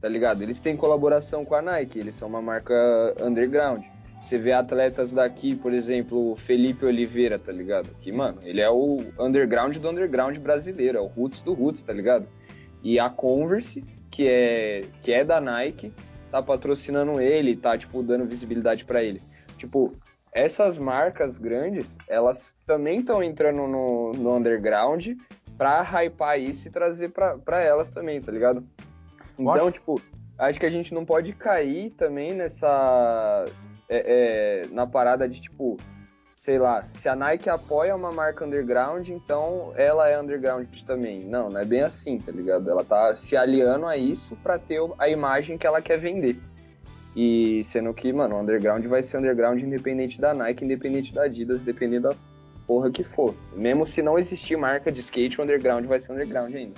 [0.00, 0.42] tá ligado?
[0.42, 2.74] Eles têm colaboração com a Nike, eles são uma marca
[3.22, 3.84] underground.
[4.22, 7.88] Você vê atletas daqui, por exemplo, o Felipe Oliveira, tá ligado?
[8.00, 11.92] Que, mano, ele é o underground do underground brasileiro, é o roots do roots, tá
[11.92, 12.26] ligado?
[12.82, 15.92] E a Converse, que é, que é da Nike,
[16.30, 19.22] tá patrocinando ele, tá, tipo, dando visibilidade para ele.
[19.58, 19.94] Tipo,
[20.32, 25.06] essas marcas grandes, elas também estão entrando no, no underground
[25.56, 28.62] pra hypar isso e trazer pra, pra elas também, tá ligado?
[29.38, 30.00] Então, tipo,
[30.38, 33.44] acho que a gente não pode cair também nessa.
[33.88, 35.76] É, é, na parada de, tipo,
[36.34, 41.24] sei lá, se a Nike apoia uma marca underground, então ela é underground também.
[41.24, 42.70] Não, não é bem assim, tá ligado?
[42.70, 46.38] Ela tá se aliando a isso pra ter a imagem que ela quer vender.
[47.16, 51.62] E sendo que, mano, o underground vai ser underground independente da Nike, independente da Adidas,
[51.62, 52.16] dependendo da
[52.66, 53.34] porra que for.
[53.54, 56.74] Mesmo se não existir marca de skate, o underground vai ser underground ainda.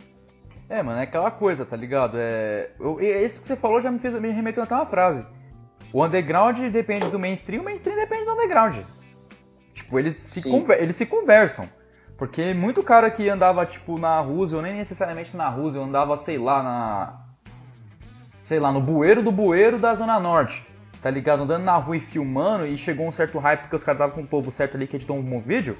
[0.68, 2.16] É, mano, é aquela coisa, tá ligado?
[2.18, 5.27] É, eu, isso que você falou já me fez me remeteu até uma frase.
[5.92, 8.77] O underground depende do mainstream, o mainstream depende do underground.
[9.74, 11.68] Tipo, eles se, conver, eles se conversam.
[12.16, 16.37] Porque muito cara que andava, tipo, na Rússia, ou nem necessariamente na Rússia, andava, sei
[16.37, 17.29] lá, na
[18.48, 20.66] sei lá, no bueiro do bueiro da Zona Norte,
[21.03, 21.42] tá ligado?
[21.42, 24.22] Andando na rua e filmando e chegou um certo hype porque os caras estavam com
[24.22, 25.77] o povo certo ali que editou um bom vídeo,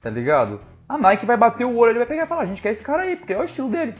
[0.00, 0.60] tá ligado?
[0.88, 2.82] A Nike vai bater o olho, ele vai pegar e falar, a gente quer esse
[2.82, 3.94] cara aí, porque é o estilo dele.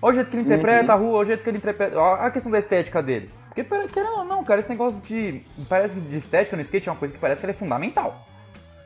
[0.00, 0.98] Olha o jeito que ele interpreta uhum.
[0.98, 1.98] a rua, olha o jeito que ele interpreta.
[1.98, 3.30] Olha a questão da estética dele.
[3.54, 5.42] Porque, querendo ou não, cara, esse negócio de.
[5.68, 8.26] Parece de estética no skate é uma coisa que parece que é fundamental.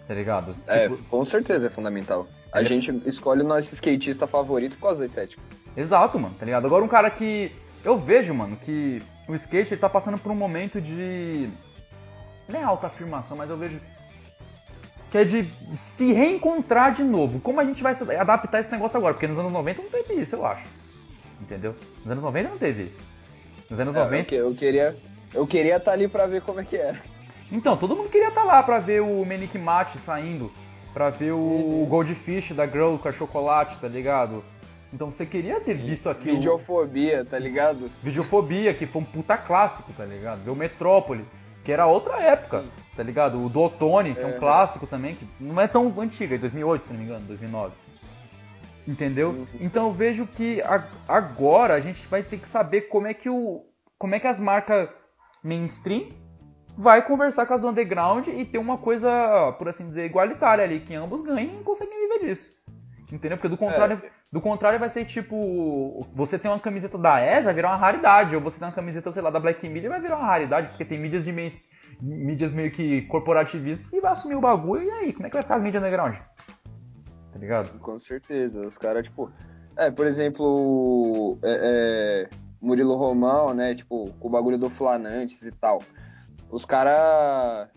[0.07, 0.55] Tá ligado?
[0.67, 1.03] É, tipo...
[1.05, 2.27] com certeza é fundamental.
[2.53, 5.43] A gente escolhe o nosso skatista favorito por causa da estética.
[5.77, 6.67] Exato, mano, tá ligado?
[6.67, 7.53] Agora um cara que
[7.85, 11.49] eu vejo, mano, que o skate ele tá passando por um momento de.
[12.49, 13.81] Nem autoafirmação, mas eu vejo.
[15.11, 15.45] Que é de
[15.77, 17.41] se reencontrar de novo.
[17.41, 19.15] Como a gente vai adaptar esse negócio agora?
[19.15, 20.67] Porque nos anos 90 não teve isso, eu acho.
[21.41, 21.75] Entendeu?
[21.99, 23.03] Nos anos 90 não teve isso.
[23.69, 24.35] Nos anos é, 90.
[24.35, 24.97] Eu, queria.
[25.35, 27.01] Eu queria estar tá ali pra ver como é que era.
[27.51, 30.51] Então, todo mundo queria estar tá lá pra ver o Menik Mate saindo.
[30.93, 31.87] Pra ver o uhum.
[31.87, 34.43] Goldfish da Girl com a chocolate, tá ligado?
[34.93, 36.37] Então você queria ter visto aquilo.
[36.37, 37.91] Videofobia, tá ligado?
[38.03, 40.43] Videofobia, que foi um puta clássico, tá ligado?
[40.43, 41.25] Ver o Metrópole,
[41.63, 42.65] que era outra época,
[42.97, 43.39] tá ligado?
[43.39, 46.39] O do Otone, que é, é um clássico também, que não é tão antiga, é
[46.39, 47.73] 2008, se não me engano, 2009.
[48.88, 49.29] Entendeu?
[49.29, 49.46] Uhum.
[49.61, 50.62] Então eu vejo que
[51.07, 53.66] agora a gente vai ter que saber como é que o
[53.98, 54.88] como é que as marcas
[55.44, 56.09] mainstream
[56.77, 60.81] vai conversar com as do underground e ter uma coisa, por assim dizer, igualitária ali,
[60.81, 62.48] que ambos ganhem e conseguem viver disso.
[63.12, 63.37] Entendeu?
[63.37, 64.11] Porque do contrário, é.
[64.33, 68.37] do contrário vai ser tipo, você tem uma camiseta da E, vai virar uma raridade,
[68.37, 70.85] ou você tem uma camiseta, sei lá, da Black Media, vai virar uma raridade, porque
[70.85, 71.33] tem mídias de
[72.01, 75.42] mídias meio que corporativistas e vai assumir o bagulho, e aí, como é que vai
[75.42, 76.16] ficar as mídias underground?
[77.33, 77.79] Tá ligado?
[77.79, 79.31] Com certeza, os caras, tipo,
[79.77, 85.53] é, por exemplo, é, é, Murilo Romão, né, tipo, com o bagulho do Flanantes e
[85.53, 85.79] tal,
[86.51, 87.69] os caras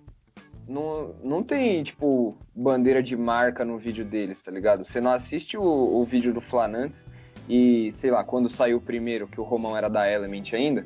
[0.68, 4.86] não, não tem, tipo, bandeira de marca no vídeo deles, tá ligado?
[4.86, 7.06] Você não assiste o, o vídeo do Flanantes
[7.50, 10.84] e, sei lá, quando saiu o primeiro, que o Romão era da Element ainda,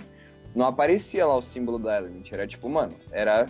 [0.56, 2.24] não aparecia lá o símbolo da Element.
[2.32, 3.46] Era tipo, mano, era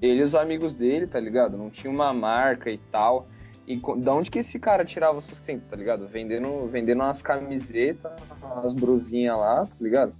[0.00, 1.56] ele e os amigos dele, tá ligado?
[1.56, 3.26] Não tinha uma marca e tal.
[3.66, 6.06] E da onde que esse cara tirava o sustento, tá ligado?
[6.06, 10.14] Vendendo, vendendo umas camisetas, umas brusinhas lá, tá ligado?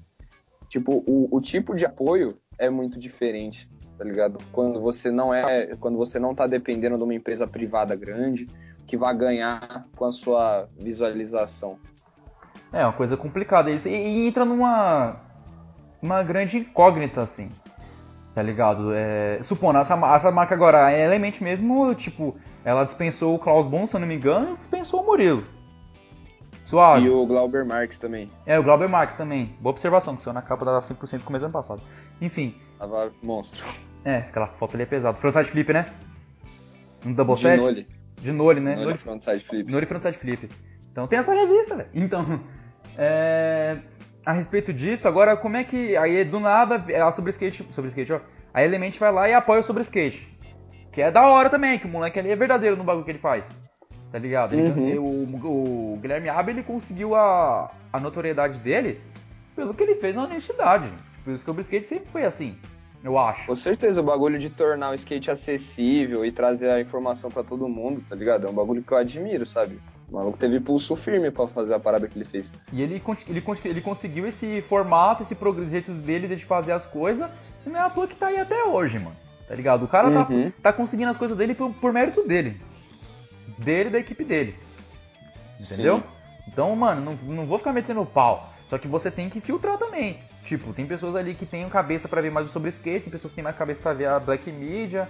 [0.68, 3.68] Tipo, o, o tipo de apoio é muito diferente
[4.02, 4.38] tá ligado?
[4.50, 8.48] Quando você não é, quando você não tá dependendo de uma empresa privada grande
[8.84, 11.78] que vai ganhar com a sua visualização.
[12.72, 15.20] É uma coisa complicada isso e, e entra numa
[16.02, 17.48] uma grande incógnita assim,
[18.34, 18.92] tá ligado?
[18.92, 23.86] É, supondo essa, essa marca agora, a Element mesmo, tipo, ela dispensou o Klaus Bon,
[23.86, 25.44] se eu não me engano, e dispensou o Murilo.
[26.64, 27.06] Suave.
[27.06, 28.28] E o Glauber Marx também.
[28.46, 29.54] É, o Glauber Marx também.
[29.60, 31.82] Boa observação, que saiu na capa da 5% no começo do ano passado.
[32.20, 32.54] Enfim.
[32.78, 33.64] Tava monstro.
[34.04, 35.16] É, aquela foto ali é pesada.
[35.16, 35.86] Frontside flip, né?
[37.04, 37.56] Um double set?
[37.56, 37.88] De Nole.
[38.20, 38.74] De Nole, né?
[38.74, 39.70] Nole, Nole frontside flip.
[39.70, 40.48] Nole frontside flip.
[40.90, 41.88] Então tem essa revista, velho.
[41.92, 42.40] Então,
[42.96, 43.78] é...
[44.24, 45.96] a respeito disso, agora como é que...
[45.96, 48.20] Aí do nada, ela é sobre skate, sobre skate, ó.
[48.54, 50.31] A Element vai lá e apoia o sobre skate.
[50.92, 53.18] Que é da hora também, que o moleque ali é verdadeiro no bagulho que ele
[53.18, 53.50] faz.
[54.12, 54.54] Tá ligado?
[54.54, 54.98] Uhum.
[54.98, 59.00] o, o, Guilherme Abel, ele conseguiu a, a notoriedade dele
[59.56, 60.90] pelo que ele fez na honestidade.
[61.24, 62.54] Por isso que o skate sempre foi assim
[63.02, 63.46] Eu acho.
[63.46, 67.66] Com certeza, o bagulho de tornar o skate acessível e trazer a informação para todo
[67.68, 68.46] mundo, tá ligado?
[68.46, 69.80] É um bagulho que eu admiro, sabe?
[70.10, 72.52] O maluco teve pulso firme para fazer a parada que ele fez.
[72.70, 75.34] E ele, ele, ele conseguiu esse formato, esse
[75.70, 77.30] jeito dele de fazer as coisas,
[77.64, 79.21] e não é à toa que tá aí até hoje, mano.
[79.48, 79.84] Tá ligado?
[79.84, 80.50] O cara tá, uhum.
[80.50, 82.60] tá, tá conseguindo as coisas dele por, por mérito dele.
[83.58, 84.56] Dele e da equipe dele.
[85.60, 85.98] Entendeu?
[85.98, 86.04] Sim.
[86.48, 88.52] Então, mano, não, não vou ficar metendo pau.
[88.68, 90.18] Só que você tem que filtrar também.
[90.44, 93.36] Tipo, tem pessoas ali que têm cabeça para ver mais sobre skate, tem pessoas que
[93.36, 95.08] têm mais cabeça para ver a black media,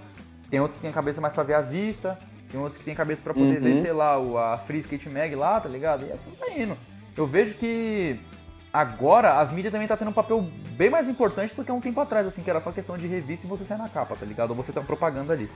[0.49, 2.19] tem outros que têm cabeça mais para ver a vista,
[2.51, 3.63] tem outros que têm cabeça para poder uhum.
[3.63, 4.15] ver, sei lá,
[4.53, 6.05] a Free Skate Mag lá, tá ligado?
[6.05, 6.77] E assim tá indo.
[7.17, 8.19] Eu vejo que
[8.73, 11.79] agora as mídias também tá tendo um papel bem mais importante do que há um
[11.79, 14.25] tempo atrás, assim, que era só questão de revista e você sair na capa, tá
[14.25, 14.49] ligado?
[14.49, 15.47] Ou você tem propaganda ali.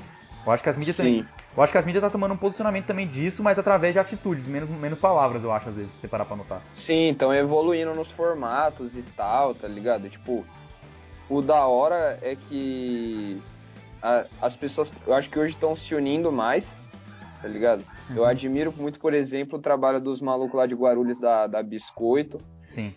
[0.46, 1.26] Eu acho que as mídias Sim.
[1.56, 4.46] Eu acho que as mídias tá tomando um posicionamento também disso, mas através de atitudes,
[4.46, 6.62] menos, menos palavras, eu acho, às vezes, se você parar pra notar.
[6.74, 10.08] Sim, então evoluindo nos formatos e tal, tá ligado?
[10.10, 10.46] Tipo,
[11.28, 13.42] o da hora é que
[14.02, 16.80] a, as pessoas, eu acho que hoje estão se unindo mais,
[17.42, 17.84] tá ligado?
[18.10, 18.18] Uhum.
[18.18, 22.38] Eu admiro muito, por exemplo, o trabalho dos malucos lá de Guarulhos da, da Biscoito.
[22.66, 22.94] Sim.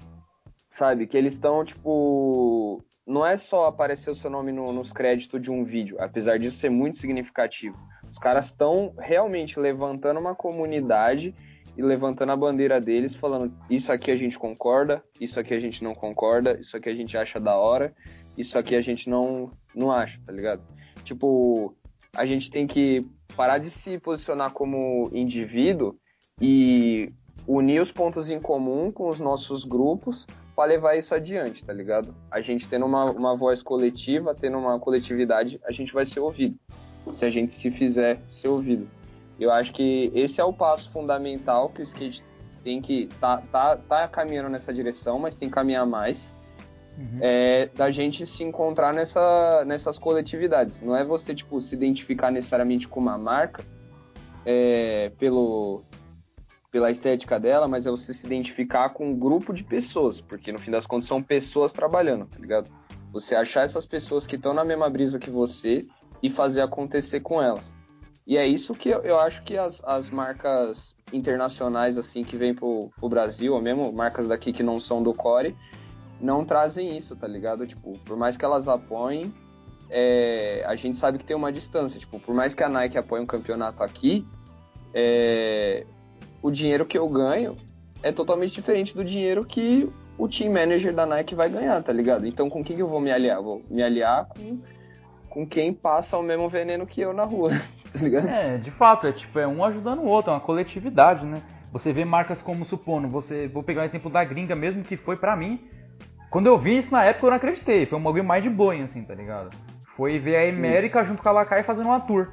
[0.70, 1.06] Sabe?
[1.06, 5.50] Que eles estão, tipo, não é só aparecer o seu nome no, nos créditos de
[5.50, 7.76] um vídeo, apesar disso ser muito significativo.
[8.08, 11.34] Os caras estão realmente levantando uma comunidade
[11.76, 15.82] e levantando a bandeira deles, falando: isso aqui a gente concorda, isso aqui a gente
[15.82, 17.94] não concorda, isso aqui a gente acha da hora,
[18.36, 20.62] isso aqui a gente não, não acha, tá ligado?
[21.04, 21.74] Tipo,
[22.14, 23.06] a gente tem que
[23.36, 25.96] parar de se posicionar como indivíduo
[26.40, 27.12] e
[27.46, 32.14] unir os pontos em comum com os nossos grupos para levar isso adiante, tá ligado?
[32.30, 36.58] A gente tendo uma, uma voz coletiva, tendo uma coletividade, a gente vai ser ouvido.
[37.12, 38.86] Se a gente se fizer ser ouvido.
[39.38, 42.22] Eu acho que esse é o passo fundamental que o skate
[42.62, 46.34] tem que tá, tá, tá caminhando nessa direção, mas tem que caminhar mais.
[46.98, 47.16] Uhum.
[47.20, 50.82] É, da gente se encontrar nessa, nessas coletividades.
[50.82, 53.64] Não é você tipo se identificar necessariamente com uma marca
[54.44, 55.82] é, pelo
[56.70, 60.58] pela estética dela, mas é você se identificar com um grupo de pessoas, porque no
[60.58, 62.70] fim das contas são pessoas trabalhando, tá ligado?
[63.12, 65.84] Você achar essas pessoas que estão na mesma brisa que você
[66.22, 67.74] e fazer acontecer com elas.
[68.26, 72.54] E é isso que eu, eu acho que as, as marcas internacionais, assim, que vêm
[72.54, 75.56] pro, pro Brasil, ou mesmo marcas daqui que não são do core,
[76.20, 77.66] não trazem isso, tá ligado?
[77.66, 79.34] Tipo, por mais que elas apoiem,
[79.88, 81.98] é, a gente sabe que tem uma distância.
[81.98, 84.24] Tipo, por mais que a Nike apoie um campeonato aqui,
[84.94, 85.84] é,
[86.42, 87.56] o dinheiro que eu ganho
[88.02, 92.26] é totalmente diferente do dinheiro que o team manager da Nike vai ganhar, tá ligado?
[92.26, 93.42] Então com quem que eu vou me aliar?
[93.42, 94.58] Vou me aliar com,
[95.28, 97.50] com quem passa o mesmo veneno que eu na rua,
[97.92, 98.28] tá ligado?
[98.28, 101.42] É, de fato, é tipo, é um ajudando o outro, é uma coletividade, né?
[101.72, 105.16] Você vê marcas como, supondo, você, vou pegar o exemplo da gringa mesmo, que foi
[105.16, 105.60] para mim,
[106.30, 108.74] quando eu vi isso na época eu não acreditei, foi um bagulho mais de boa,
[108.74, 109.50] assim, tá ligado?
[109.96, 112.28] Foi ver a América junto com a Lakai fazendo uma tour.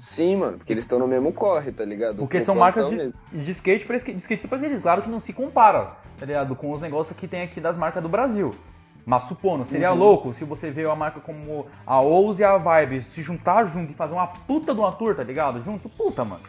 [0.00, 2.16] Sim, mano, porque eles estão no mesmo corre, tá ligado?
[2.16, 4.80] Porque são marcas de, de, skate para skate, de skate para skate.
[4.80, 6.56] Claro que não se compara, tá ligado?
[6.56, 8.54] Com os negócios que tem aqui das marcas do Brasil.
[9.04, 9.98] Mas supondo, seria uhum.
[9.98, 13.92] louco se você vê uma marca como a Ouse e a Vibe se juntar junto
[13.92, 15.62] e fazer uma puta de uma tour, tá ligado?
[15.62, 16.42] Junto, puta, mano.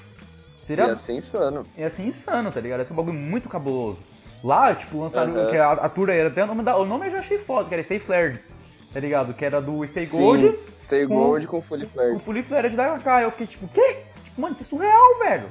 [0.62, 0.88] Seria...
[0.88, 1.66] Ia ser insano.
[1.78, 2.80] Ia ser insano, tá ligado?
[2.80, 4.00] Ia ser um bagulho muito cabuloso.
[4.42, 5.50] Lá, tipo, lançaram uhum.
[5.50, 7.68] que a, a tour era até o nome da, o nome eu já achei foda,
[7.68, 8.40] que era Stay Flared
[8.94, 9.34] tá ligado?
[9.34, 10.42] Que era do Stay Gold.
[10.42, 12.14] Sim, Stay com, Gold com Fully Flared.
[12.14, 13.24] Com Fully Flared da HK.
[13.24, 13.98] Eu fiquei tipo, quê?
[14.24, 15.50] Tipo, mano, isso é surreal, velho.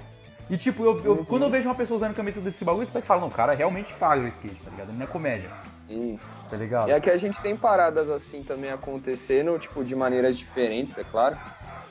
[0.51, 1.25] E tipo, eu, eu uhum.
[1.25, 3.93] quando eu vejo uma pessoa usando camisa desse bagulho, você fala, não, o cara realmente
[3.95, 4.93] faz o skate, tá ligado?
[4.93, 5.49] Não é comédia.
[5.87, 6.19] Sim.
[6.51, 6.89] Tá ligado?
[6.89, 11.37] E aqui a gente tem paradas assim também acontecendo, tipo, de maneiras diferentes, é claro.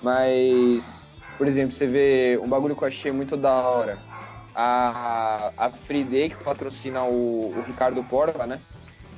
[0.02, 1.02] Mas,
[1.38, 3.98] por exemplo, você vê um bagulho que eu achei muito da hora.
[4.54, 8.60] A, a Free Day, que patrocina o, o Ricardo Porta, né?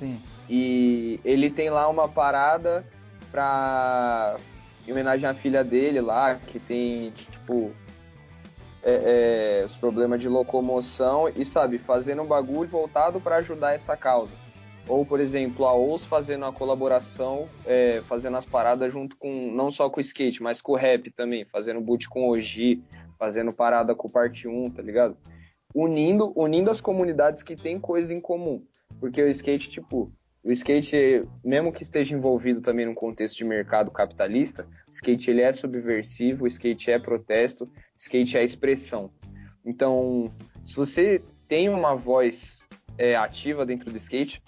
[0.01, 0.19] Sim.
[0.49, 2.83] E ele tem lá uma parada
[3.31, 4.35] pra.
[4.87, 7.71] em homenagem à filha dele lá, que tem, tipo.
[8.83, 13.95] É, é, os problemas de locomoção e, sabe, fazendo um bagulho voltado para ajudar essa
[13.95, 14.33] causa.
[14.87, 19.69] Ou, por exemplo, a OUS fazendo a colaboração, é, fazendo as paradas junto com, não
[19.69, 22.81] só com o skate, mas com o rap também, fazendo boot com Oji,
[23.19, 25.15] fazendo parada com parte 1, tá ligado?
[25.75, 28.65] Unindo, unindo as comunidades que têm coisa em comum.
[29.01, 33.89] Porque o skate, tipo, o skate, mesmo que esteja envolvido também num contexto de mercado
[33.89, 39.11] capitalista, o skate ele é subversivo, o skate é protesto, o skate é expressão.
[39.65, 40.31] Então,
[40.63, 42.63] se você tem uma voz
[42.95, 44.41] é, ativa dentro do skate,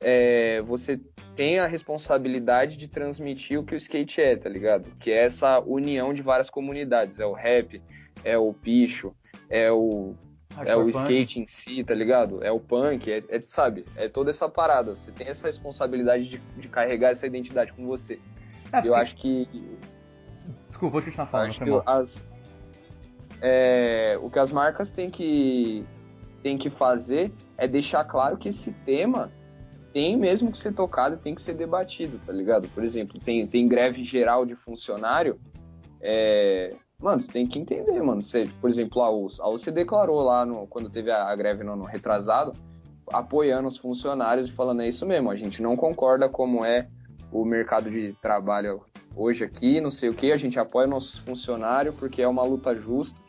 [0.00, 1.00] é, você
[1.34, 4.90] tem a responsabilidade de transmitir o que o skate é, tá ligado?
[4.98, 7.18] Que é essa união de várias comunidades.
[7.18, 7.82] É o rap,
[8.24, 9.12] é o picho,
[9.50, 10.14] é o
[10.64, 12.42] é o skate em si, tá ligado?
[12.42, 13.84] É o punk, é, é, sabe?
[13.96, 14.96] É toda essa parada.
[14.96, 18.18] Você tem essa responsabilidade de, de carregar essa identidade com você.
[18.72, 19.48] É, eu acho que.
[20.68, 21.50] Desculpa, vou continuar falando.
[21.50, 22.28] Acho que as,
[23.40, 25.84] é, o que as marcas têm que,
[26.42, 29.30] têm que fazer é deixar claro que esse tema
[29.92, 32.68] tem mesmo que ser tocado tem que ser debatido, tá ligado?
[32.68, 35.40] Por exemplo, tem, tem greve geral de funcionário.
[36.00, 38.22] É, mano, você tem que entender, mano.
[38.22, 41.62] Você, por exemplo, a UCE, a UCE declarou lá no, quando teve a, a greve
[41.62, 42.52] no ano retrasado,
[43.12, 46.88] apoiando os funcionários e falando é isso mesmo, a gente não concorda como é
[47.32, 48.82] o mercado de trabalho
[49.14, 52.74] hoje aqui, não sei o que, a gente apoia nossos funcionários porque é uma luta
[52.74, 53.20] justa,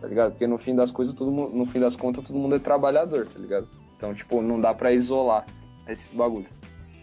[0.00, 0.32] tá ligado?
[0.32, 3.26] Porque no fim das coisas, todo mundo, no fim das contas, todo mundo é trabalhador,
[3.26, 3.68] tá ligado?
[3.96, 5.46] Então, tipo, não dá para isolar
[5.86, 6.50] esses bagulhos.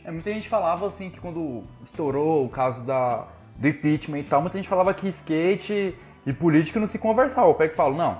[0.03, 3.27] É, muita gente falava assim que quando estourou o caso da,
[3.59, 5.95] do impeachment e tal, muita gente falava que skate
[6.25, 7.51] e política não se conversavam.
[7.51, 8.17] O Peck fala, não.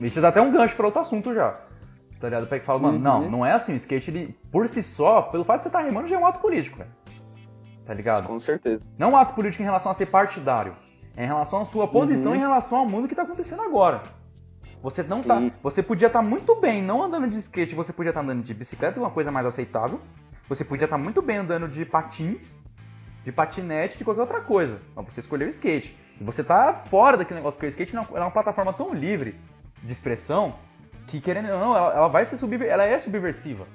[0.00, 1.52] Isso dá até um gancho para outro assunto já.
[2.20, 2.44] Tá ligado?
[2.44, 3.02] O Peck fala, mano, uhum.
[3.02, 3.72] não, não é assim.
[3.72, 6.18] O skate, ele, por si só, pelo fato de você estar tá remando, já é
[6.18, 6.90] um ato político, velho.
[7.86, 8.26] Tá ligado?
[8.26, 8.84] Com certeza.
[8.98, 10.74] Não um ato político em relação a ser partidário.
[11.16, 12.36] É em relação à sua posição, uhum.
[12.36, 14.02] em relação ao mundo que tá acontecendo agora.
[14.82, 15.50] Você não tá, Sim.
[15.50, 15.56] tá.
[15.62, 18.42] Você podia estar tá muito bem não andando de skate, você podia estar tá andando
[18.42, 20.00] de bicicleta, uma coisa mais aceitável.
[20.48, 22.58] Você podia estar tá muito bem andando de patins,
[23.24, 24.80] de patinete, de qualquer outra coisa.
[24.94, 25.96] Mas você escolheu o skate.
[26.20, 29.34] E você tá fora daquele negócio, porque o skate é uma plataforma tão livre
[29.82, 30.54] de expressão
[31.06, 32.68] que, querendo ou não, ela, ela vai ser subver...
[32.68, 33.66] ela é subversiva.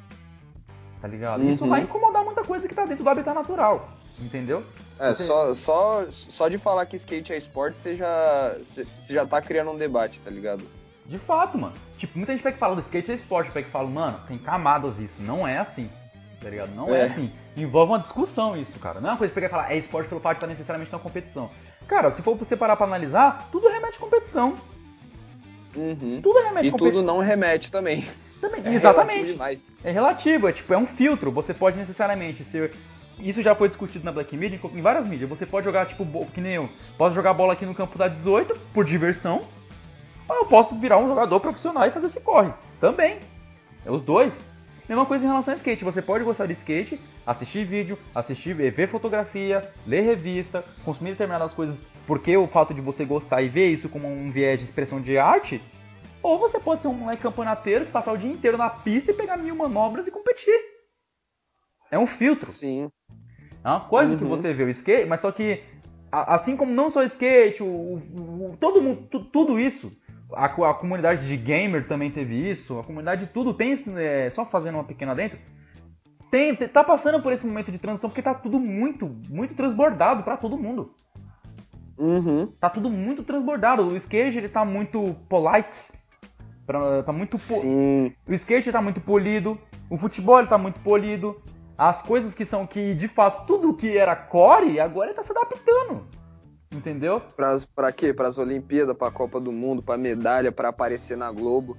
[1.01, 1.41] Tá ligado?
[1.41, 1.49] Uhum.
[1.49, 3.89] Isso vai incomodar muita coisa que tá dentro do habitat natural.
[4.19, 4.63] Entendeu?
[4.99, 5.23] É, você...
[5.23, 9.71] só, só, só de falar que skate é esporte, você já, você já tá criando
[9.71, 10.63] um debate, tá ligado?
[11.05, 11.73] De fato, mano.
[11.97, 14.37] Tipo, muita gente pega que fala do skate é esporte, pega que fala, mano, tem
[14.37, 15.21] camadas isso.
[15.21, 15.89] Não é assim.
[16.39, 16.73] Tá ligado?
[16.73, 17.31] Não é, é assim.
[17.55, 19.01] Envolve uma discussão isso, cara.
[19.01, 20.91] Não é uma coisa que pegar e falar, é esporte pelo fato de estar necessariamente
[20.91, 21.49] na competição.
[21.87, 24.55] Cara, se for você parar pra analisar, tudo remete à competição.
[25.75, 26.19] Uhum.
[26.21, 26.87] Tudo remete à competição.
[26.87, 28.07] E tudo não remete também.
[28.39, 29.33] Também, é exatamente.
[29.33, 31.29] Relativo é relativo, é tipo, é um filtro.
[31.31, 32.71] Você pode necessariamente ser
[33.21, 35.29] isso já foi discutido na Black Media, em várias mídias.
[35.29, 36.69] Você pode jogar, tipo, que nem eu.
[36.97, 39.41] Posso jogar bola aqui no campo da 18 por diversão.
[40.27, 42.53] Ou eu posso virar um jogador profissional e fazer esse corre.
[42.79, 43.19] Também.
[43.85, 44.39] É os dois.
[44.89, 45.83] Mesma coisa em relação ao skate.
[45.83, 51.79] Você pode gostar de skate, assistir vídeo, assistir, ver fotografia, ler revista, consumir determinadas coisas
[52.07, 55.15] porque o fato de você gostar e ver isso como um viés de expressão de
[55.15, 55.61] arte.
[56.23, 59.13] Ou você pode ser um moleque campeonateiro que passar o dia inteiro na pista e
[59.13, 60.59] pegar mil manobras e competir.
[61.91, 62.49] É um filtro.
[62.49, 62.89] Sim.
[63.63, 64.17] É uma coisa uhum.
[64.17, 65.61] que você vê o skate, mas só que
[66.11, 69.91] assim como não só o skate, o, o, todo mundo, tudo isso,
[70.33, 74.45] a, a, comunidade de gamer também teve isso, a comunidade de tudo tem, é, só
[74.45, 75.39] fazendo uma pequena dentro,
[76.29, 80.37] tem, tá passando por esse momento de transição porque tá tudo muito, muito transbordado para
[80.37, 80.93] todo mundo.
[81.97, 82.47] Uhum.
[82.59, 83.87] Tá tudo muito transbordado.
[83.87, 85.91] O skate ele tá muito polite,
[86.65, 87.55] pra, tá muito po...
[88.27, 91.41] o skate tá muito polido, o futebol ele tá muito polido,
[91.77, 95.31] as coisas que são que, de fato, tudo que era core, agora ele tá se
[95.31, 96.07] adaptando.
[96.73, 97.21] Entendeu?
[97.35, 98.13] Pra, pra quê?
[98.13, 101.77] Pras Olimpíadas, pra Copa do Mundo, pra medalha, pra aparecer na Globo.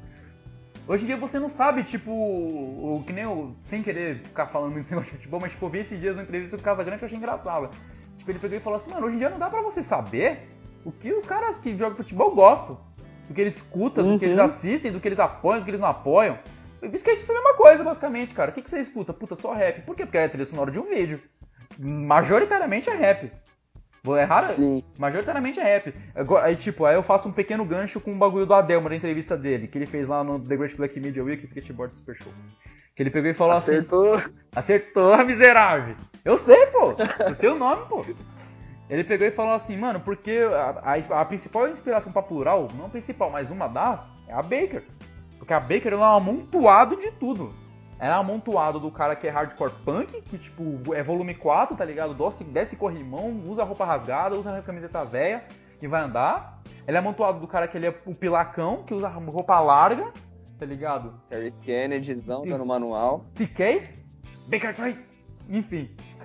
[0.88, 4.72] Hoje em dia você não sabe, tipo, o que nem eu, sem querer ficar falando
[4.72, 7.05] muito negócio de futebol, mas tipo, eu vi esses dias uma entrevista do Casagrande que
[7.05, 7.70] eu achei engraçado.
[8.16, 10.48] Tipo, ele pegou e falou assim, mano, hoje em dia não dá pra você saber
[10.85, 12.81] o que os caras que jogam futebol gostam.
[13.29, 14.12] Do que eles escutam, uhum.
[14.14, 14.44] do que eles uhum.
[14.44, 16.37] assistem, do que eles apoiam, do que eles não apoiam.
[16.83, 18.50] Skate é a mesma coisa, basicamente, cara.
[18.50, 19.12] O que, que você escuta?
[19.12, 19.83] Puta, só rap.
[19.83, 20.05] Por quê?
[20.05, 21.20] Porque é a trilha sonora de um vídeo.
[21.79, 23.31] Majoritariamente é rap.
[24.16, 24.46] É raro?
[24.46, 24.82] Sim.
[24.98, 25.94] Majoritariamente é rap.
[26.42, 28.96] Aí, tipo, aí eu faço um pequeno gancho com o um bagulho do Adelmo na
[28.96, 32.32] entrevista dele, que ele fez lá no The Great Black Media Week, Skateboard Super Show.
[32.96, 34.14] Que ele pegou e falou Acertou.
[34.14, 34.24] assim...
[34.54, 35.12] Acertou.
[35.12, 35.96] Acertou, miserável.
[36.24, 36.94] Eu sei, pô.
[37.26, 38.04] Eu sei o nome, pô.
[38.88, 42.86] Ele pegou e falou assim, mano, porque a, a, a principal inspiração pra plural, não
[42.86, 44.82] a principal, mas uma das, é a Baker.
[45.38, 47.54] Porque a Baker ela é um amontoado de tudo.
[48.00, 51.76] Ela é um amontoado do cara que é hardcore punk, que tipo, é volume 4,
[51.76, 52.14] tá ligado?
[52.14, 55.44] Desce, desce corrimão, usa roupa rasgada, usa camiseta velha
[55.82, 56.62] e vai andar.
[56.86, 60.10] Ela é amontoado do cara que ele é o pilacão, que usa roupa larga,
[60.58, 61.20] tá ligado?
[61.28, 63.26] Terry Kennedyzão, tá no manual.
[63.34, 63.82] TK,
[64.48, 64.98] Baker Trey,
[65.50, 65.90] enfim.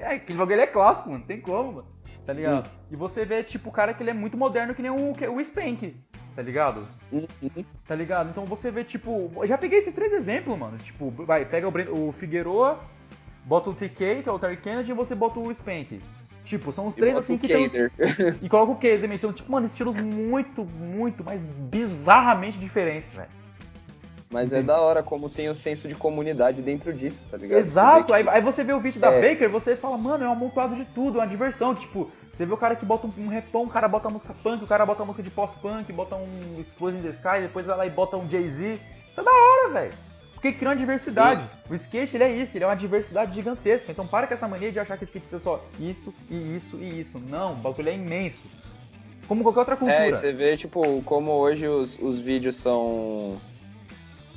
[0.00, 1.96] é, aquele bagulho é clássico, mano, tem como, mano.
[2.26, 2.66] Tá ligado?
[2.66, 2.72] Sim.
[2.90, 5.44] E você vê, tipo, o cara que ele é muito moderno, que nem o, o
[5.44, 5.96] Spank,
[6.36, 6.86] tá ligado?
[7.10, 7.64] Uhum.
[7.86, 8.28] Tá ligado?
[8.28, 9.32] Então você vê, tipo.
[9.46, 10.76] Já peguei esses três exemplos, mano.
[10.76, 12.78] Tipo, vai, pega o, o Figueroa,
[13.44, 15.98] bota o TK, que é o Terry Kennedy, e você bota o Spank.
[16.44, 17.70] Tipo, são os três e assim que tem.
[18.42, 23.30] E coloca o Kader Então, tipo, mano, estilos muito, muito, mas bizarramente diferentes, velho.
[24.30, 27.58] Mas é da hora como tem o senso de comunidade dentro disso, tá ligado?
[27.58, 29.20] Exato, aí, aí, você vê o vídeo da é.
[29.20, 31.74] Baker, você fala, mano, é um amontoado de tudo, é uma diversão.
[31.74, 34.66] Tipo, Você vê o cara que bota um repão, o cara bota música punk, o
[34.66, 37.90] cara bota música de pós-punk, bota um Explosion in the Sky, depois vai lá e
[37.90, 38.78] bota um Jay-Z.
[39.10, 39.92] Isso é da hora, velho.
[40.34, 41.40] Porque cria uma diversidade.
[41.40, 41.72] Sim.
[41.72, 43.90] O skate, ele é isso, ele é uma diversidade gigantesca.
[43.90, 47.00] Então para com essa mania de achar que skate é só isso, e isso, e
[47.00, 47.18] isso.
[47.18, 48.42] Não, o bagulho é imenso.
[49.26, 50.06] Como qualquer outra cultura.
[50.06, 53.34] É, você vê, tipo, como hoje os, os vídeos são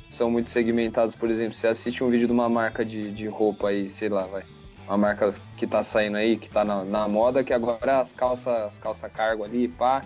[0.08, 3.68] são muito segmentados, por exemplo, você assiste um vídeo de uma marca de, de roupa
[3.68, 4.42] aí, sei lá, vai
[4.90, 8.48] uma marca que tá saindo aí, que tá na, na moda, que agora as calças,
[8.48, 10.02] as calça cargo ali, pá.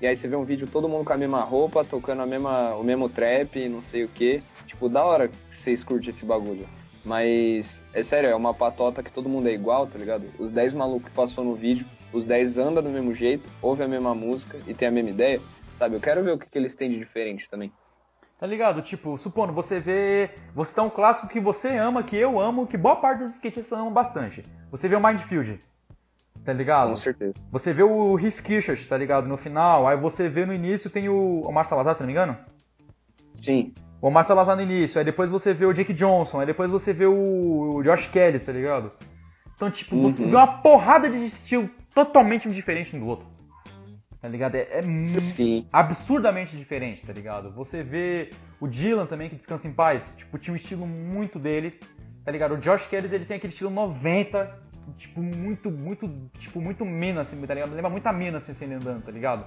[0.00, 2.74] E aí você vê um vídeo todo mundo com a mesma roupa, tocando a mesma,
[2.74, 4.42] o mesmo trap, não sei o que.
[4.66, 6.68] Tipo, da hora que vocês curtem esse bagulho.
[7.02, 10.26] Mas, é sério, é uma patota que todo mundo é igual, tá ligado?
[10.38, 13.88] Os 10 malucos que passou no vídeo, os 10 andam do mesmo jeito, ouvem a
[13.88, 15.40] mesma música e tem a mesma ideia,
[15.78, 15.96] sabe?
[15.96, 17.72] Eu quero ver o que, que eles têm de diferente também.
[18.38, 18.82] Tá ligado?
[18.82, 20.30] Tipo, supondo, você vê.
[20.54, 23.78] Você tá um clássico que você ama, que eu amo, que boa parte dos skatistas
[23.78, 24.44] amam bastante.
[24.70, 25.58] Você vê o Mindfield.
[26.44, 26.90] Tá ligado?
[26.90, 27.42] Com certeza.
[27.50, 29.26] Você vê o Riff Kirchert, tá ligado?
[29.26, 29.88] No final.
[29.88, 32.36] Aí você vê no início tem o Omar Salazar, se não me engano?
[33.34, 33.72] Sim.
[34.02, 34.98] O Omar Salazar no início.
[34.98, 36.40] Aí depois você vê o Jake Johnson.
[36.40, 38.92] Aí depois você vê o Josh Kelly, tá ligado?
[39.54, 40.02] Então, tipo, uhum.
[40.02, 43.35] você vê uma porrada de estilo totalmente diferente um do outro
[44.26, 44.56] tá ligado?
[44.56, 44.82] É, é
[45.72, 47.52] absurdamente diferente, tá ligado?
[47.52, 51.78] Você vê o Dylan também, que descansa em paz, tipo, tinha um estilo muito dele,
[52.24, 52.54] tá ligado?
[52.54, 54.52] O Josh Kelly, ele tem aquele estilo 90,
[54.98, 56.10] tipo, muito, muito,
[56.40, 57.72] tipo, muito mina, assim, tá ligado?
[57.72, 59.46] Lembra muita mina, assim, sem andando, tá ligado?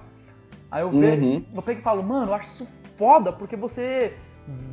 [0.70, 1.44] Aí eu, uhum.
[1.54, 4.16] eu pego e falo, mano, eu acho isso foda, porque você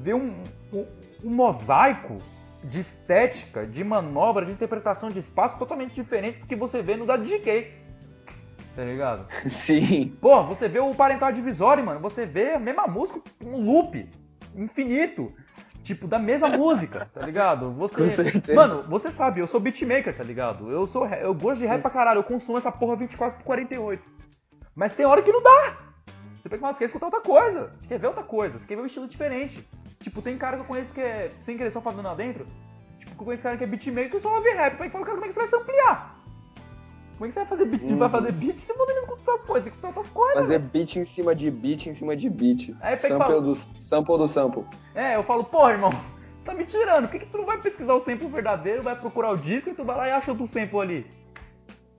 [0.02, 0.42] vê um,
[0.72, 0.86] um,
[1.22, 2.18] um mosaico
[2.64, 7.06] de estética, de manobra, de interpretação de espaço totalmente diferente do que você vê no
[7.06, 7.87] da DK
[8.78, 9.26] tá ligado?
[9.50, 10.16] Sim.
[10.22, 14.08] Pô, você vê o parental divisório, mano, você vê a mesma música, um loop
[14.56, 15.34] infinito.
[15.84, 17.72] Tipo, da mesma música, tá ligado?
[17.80, 18.04] Você.
[18.04, 18.54] Com certeza.
[18.54, 20.70] Mano, você sabe, eu sou beatmaker, tá ligado?
[20.70, 21.08] Eu sou.
[21.08, 24.04] Eu gosto de rap pra caralho, eu consumo essa porra 24 por 48.
[24.76, 25.78] Mas tem hora que não dá.
[26.36, 28.66] Você pega e fala, você quer escutar outra coisa, você quer ver outra coisa, você
[28.66, 29.66] quer ver um estilo diferente.
[30.00, 32.46] Tipo, tem cara que eu conheço que é, sem querer só fazendo lá dentro,
[33.00, 34.82] tipo, que eu conheço cara que é beatmaker que só ouve rap.
[34.82, 36.17] Aí fala, cara, como é que você vai se ampliar?
[37.18, 37.84] Como é que você vai fazer beat?
[37.84, 37.98] Uhum.
[37.98, 40.42] Vai fazer beat se você não escuta as coisas, tem que escutar outras coisas.
[40.42, 42.76] Fazer beat em cima de beat em cima de beat.
[42.80, 43.42] Aí sample, fala...
[43.42, 44.64] do, sample do sample.
[44.94, 45.90] É, eu falo, porra, irmão,
[46.46, 47.08] tá me tirando.
[47.08, 49.74] Por que, que tu não vai pesquisar o sample verdadeiro, vai procurar o disco e
[49.74, 51.08] tu vai lá e acha outro sample ali?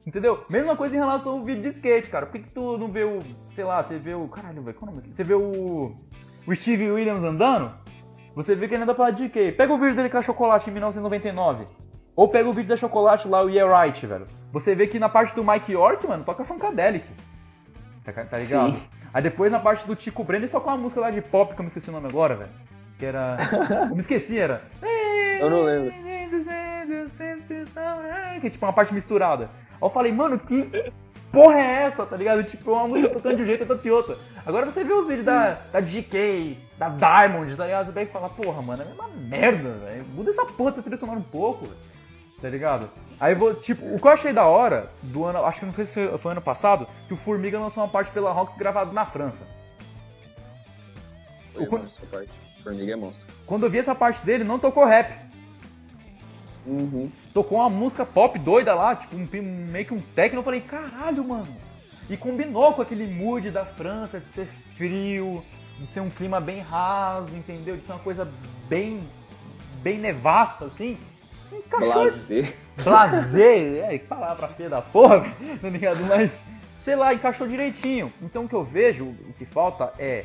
[0.06, 0.44] Entendeu?
[0.48, 2.26] Mesma coisa em relação ao vídeo de skate, cara.
[2.26, 3.18] Por que, que tu não vê o.
[3.50, 4.28] Sei lá, você vê o.
[4.28, 5.96] Caralho, velho, qual é o nome Você vê o.
[6.46, 7.74] O Steve Williams andando?
[8.34, 9.52] Você vê que ele anda pra DK.
[9.52, 11.66] Pega o vídeo dele com a chocolate em 1999.
[12.18, 14.26] Ou pega o vídeo da Chocolate lá, o Yeah Right, velho.
[14.50, 17.06] Você vê que na parte do Mike York, mano, toca Funkadelic.
[18.04, 18.72] Tá, tá ligado?
[18.72, 18.82] Sim.
[19.14, 21.60] Aí depois na parte do Tico Breno, eles tocam uma música lá de pop, que
[21.60, 22.50] eu me esqueci o nome agora, velho.
[22.98, 23.36] Que era.
[23.88, 24.62] eu me esqueci, era.
[25.40, 25.92] Eu não lembro.
[28.40, 29.44] Que é tipo uma parte misturada.
[29.44, 30.92] Aí eu falei, mano, que
[31.30, 32.42] porra é essa, tá ligado?
[32.42, 34.16] Tipo, uma música tocando de um jeito, outra de outra.
[34.44, 37.86] Agora você vê os vídeos da, da GK, da Diamond, tá ligado?
[37.86, 40.04] Você pega e fala, porra, mano, é uma merda, velho.
[40.16, 41.87] Muda essa porra, tá trilha um pouco, velho
[42.40, 42.88] tá ligado?
[43.20, 45.86] Aí vou, tipo, o que eu achei da hora do ano, acho que não sei
[45.86, 49.46] se foi ano passado, que o Formiga lançou uma parte pela Rox gravado na França.
[51.52, 52.30] Foi o, essa parte.
[52.62, 53.26] Formiga é monstro.
[53.46, 55.12] Quando eu vi essa parte dele, não tocou rap.
[56.66, 57.10] Uhum.
[57.32, 60.40] Tocou uma música pop doida lá, tipo, um, meio que um techno.
[60.40, 61.48] Eu falei, caralho, mano.
[62.08, 65.42] E combinou com aquele mood da França, de ser frio,
[65.78, 67.76] de ser um clima bem raso, entendeu?
[67.76, 68.30] De ser uma coisa
[68.68, 69.00] bem,
[69.82, 70.98] bem nevasca, assim.
[71.52, 71.92] Encaixou.
[71.92, 72.54] Blazer.
[72.76, 75.26] Blazer, é, que palavra feia da porra,
[75.60, 76.00] tá ligado?
[76.04, 76.42] Mas,
[76.80, 78.12] sei lá, encaixou direitinho.
[78.22, 80.24] Então o que eu vejo, o que falta é.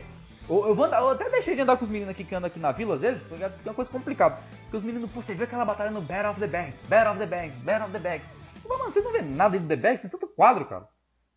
[0.49, 2.59] Eu, vou andar, eu até deixei de andar com os meninos aqui que andam aqui
[2.59, 4.39] na vila às vezes, porque é uma coisa complicada.
[4.63, 7.19] Porque os meninos, pô, você vê aquela batalha no Battle of the Banks, Battle of
[7.19, 8.27] the Banks, Battle of the Banks.
[8.63, 10.87] Falo, mano, vocês não vê nada de The Banks, tem tanto quadro, cara.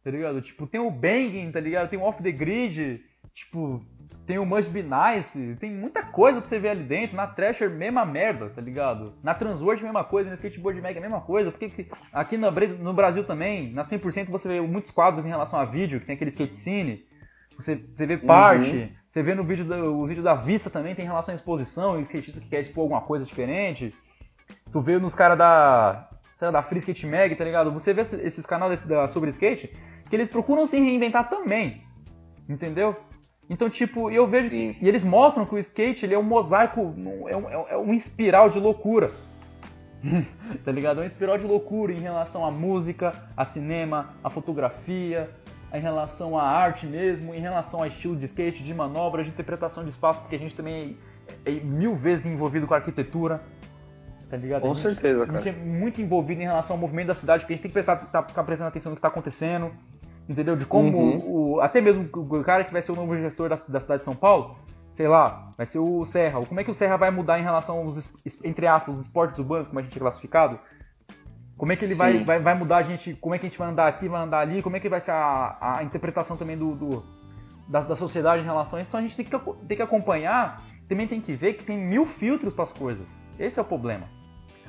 [0.02, 0.40] Tá ligado?
[0.40, 1.88] Tipo, tem o Banging, tá ligado?
[1.88, 3.84] Tem o Off the Grid, tipo,
[4.26, 7.16] tem o Must Be Nice, tem muita coisa pra você ver ali dentro.
[7.16, 9.14] Na Thrasher, mesma merda, tá ligado?
[9.22, 10.28] Na Transworld, mesma coisa.
[10.28, 11.52] No Skateboard Mag, mesma coisa.
[11.52, 16.00] Porque aqui no, Brasil também, na 100% você vê muitos quadros em relação a vídeo,
[16.00, 17.06] que tem aquele skate cine.
[17.56, 18.90] Você, você vê parte, uhum.
[19.08, 22.00] você vê no vídeo, do, o vídeo da vista também tem relação à exposição, o
[22.00, 23.94] skatista que quer expor alguma coisa diferente.
[24.72, 27.72] Tu vê nos caras da, sei lá, da Free Skate Mag, tá ligado?
[27.72, 29.72] Você vê esses canais da, sobre skate,
[30.10, 31.82] que eles procuram se reinventar também,
[32.48, 32.94] entendeu?
[33.48, 34.50] Então, tipo, eu vejo.
[34.50, 34.76] Sim.
[34.80, 36.94] E eles mostram que o skate ele é um mosaico,
[37.28, 39.10] é um, é um espiral de loucura.
[40.64, 41.00] tá ligado?
[41.00, 45.30] É um espiral de loucura em relação à música, a cinema, a fotografia,
[45.72, 49.84] em relação à arte mesmo, em relação ao estilo de skate, de manobra, de interpretação
[49.84, 50.96] de espaço, porque a gente também
[51.44, 53.42] é, é mil vezes envolvido com a arquitetura.
[54.28, 54.62] Tá ligado?
[54.62, 55.50] Com a gente, certeza, A gente cara.
[55.50, 57.96] é muito envolvido em relação ao movimento da cidade, porque a gente tem que prestar,
[57.96, 59.72] tá, ficar prestando atenção no que tá acontecendo.
[60.28, 60.56] Entendeu?
[60.56, 61.54] De como Uhum.
[61.56, 64.04] o, até mesmo o cara que vai ser o novo gestor da, da cidade de
[64.04, 64.56] São Paulo,
[64.92, 66.44] sei lá, vai ser o Serra.
[66.44, 68.10] Como é que o Serra vai mudar em relação aos,
[68.44, 70.58] entre aspas, os esportes urbanos, como a gente é classificado?
[71.56, 73.14] Como é que ele vai, vai, vai mudar a gente?
[73.14, 74.60] Como é que a gente vai andar aqui, vai andar ali?
[74.62, 77.04] Como é que vai ser a, a interpretação também do, do-
[77.68, 78.90] da, da sociedade em relação a isso?
[78.90, 82.04] Então a gente tem que, tem que acompanhar, também tem que ver que tem mil
[82.04, 83.08] filtros para as coisas.
[83.38, 84.06] Esse é o problema.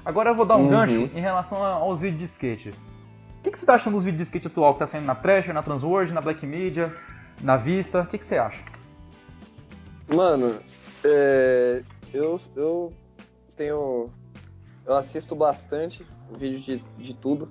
[0.06, 0.70] Agora eu vou dar um Uhum.
[0.70, 2.72] gancho em relação a- aos vídeos de skate.
[3.48, 5.54] Que, que você tá achando dos vídeos de skate atual que tá saindo na Thrasher,
[5.54, 6.94] na Transworld, na Black Media,
[7.42, 8.02] na Vista?
[8.02, 8.62] O que, que você acha?
[10.10, 10.60] Mano,
[11.04, 11.82] é,
[12.14, 12.94] eu, eu
[13.56, 14.10] tenho.
[14.86, 16.06] Eu assisto bastante
[16.38, 17.50] vídeo de, de tudo.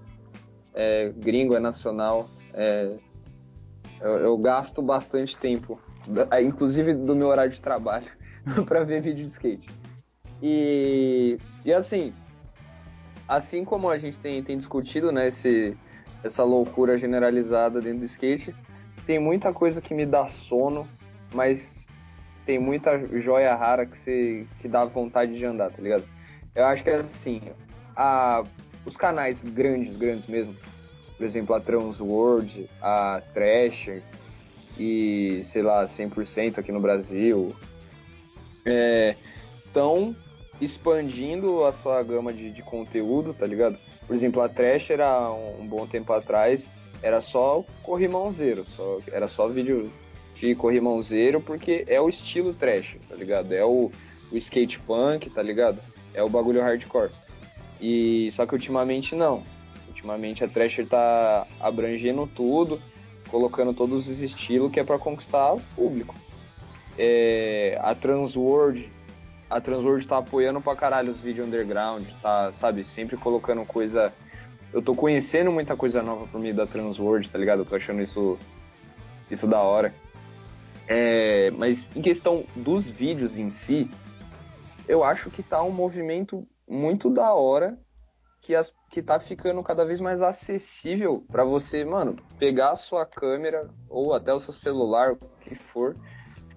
[0.75, 2.29] É, gringo, é nacional.
[2.53, 2.93] é,
[3.99, 8.07] eu, eu gasto bastante tempo, da- inclusive do meu horário de trabalho,
[8.69, 9.71] pra ver vídeo de skate.
[10.43, 12.13] E, e assim,
[13.27, 15.75] assim como a gente tem, tem discutido, né, esse,
[16.27, 18.55] essa loucura generalizada dentro do skate,
[19.07, 20.87] tem muita coisa que me dá sono,
[21.33, 21.87] mas
[22.45, 26.05] tem muita joia rara que, você, que dá vontade de andar, tá ligado?
[26.55, 27.43] Eu acho que é assim,
[27.95, 28.43] a,
[28.85, 30.55] os canais grandes, grandes mesmo,
[31.17, 34.03] por exemplo, a Transworld, a Thrasher
[34.79, 37.55] e, sei lá, 100% aqui no Brasil,
[39.67, 40.15] estão
[40.61, 43.79] expandindo a sua gama de, de conteúdo, tá ligado?
[44.07, 46.71] Por exemplo, a Thrasher, há um, um bom tempo atrás,
[47.03, 49.91] era só corrimãozeiro, só, era só vídeo
[50.35, 53.53] de corrimãozeiro, porque é o estilo trash, tá ligado?
[53.53, 53.91] É o,
[54.31, 55.81] o skate punk, tá ligado?
[56.15, 57.11] É o bagulho hardcore.
[57.81, 59.43] E só que ultimamente não.
[59.89, 62.81] Ultimamente a Thrasher tá abrangendo tudo,
[63.29, 66.15] colocando todos os estilos que é para conquistar o público.
[66.99, 68.91] É, a Transworld,
[69.49, 74.13] a Transworld tá apoiando pra caralho os vídeos underground, tá, sabe, sempre colocando coisa.
[74.73, 77.61] Eu tô conhecendo muita coisa nova por meio da Transworld, tá ligado?
[77.61, 78.39] Eu tô achando isso,
[79.31, 79.95] isso da hora.
[80.89, 83.91] É, mas em questão dos vídeos em si,
[84.89, 87.79] eu acho que tá um movimento muito da hora
[88.41, 93.05] que, as, que tá ficando cada vez mais acessível para você, mano, pegar a sua
[93.05, 95.97] câmera ou até o seu celular, o que for,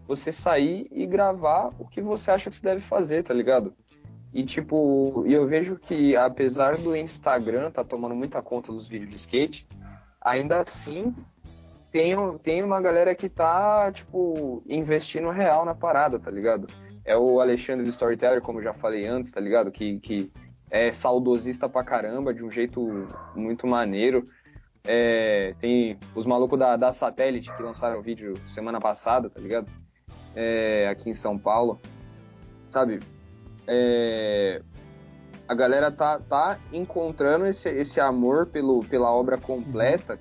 [0.09, 3.75] você sair e gravar o que você acha que você deve fazer, tá ligado?
[4.33, 9.15] E tipo, eu vejo que apesar do Instagram tá tomando muita conta dos vídeos de
[9.17, 9.67] skate,
[10.19, 11.13] ainda assim
[11.91, 16.65] tem, tem uma galera que tá, tipo, investindo real na parada, tá ligado?
[17.05, 19.71] É o Alexandre do Storyteller, como eu já falei antes, tá ligado?
[19.71, 20.31] Que, que
[20.71, 24.23] é saudosista pra caramba, de um jeito muito maneiro.
[24.87, 29.69] É, tem os malucos da, da Satélite que lançaram o vídeo semana passada, tá ligado?
[30.35, 31.79] É, aqui em São Paulo.
[32.69, 32.99] Sabe?
[33.67, 34.61] É,
[35.47, 40.19] a galera tá, tá encontrando esse, esse amor pelo, pela obra completa.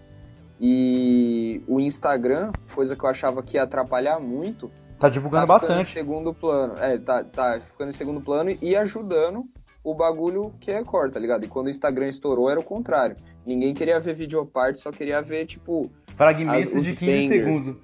[0.61, 5.93] E o Instagram, coisa que eu achava que ia atrapalhar muito, Tá divulgando tá bastante.
[5.93, 6.75] segundo plano.
[6.79, 9.45] É, tá, tá ficando em segundo plano e ajudando
[9.85, 11.45] o bagulho que é core, tá ligado?
[11.45, 13.17] E quando o Instagram estourou era o contrário.
[13.47, 17.29] Ninguém queria ver videoparte, só queria ver, tipo, Fragmentos As- de 15 banger.
[17.29, 17.77] segundos.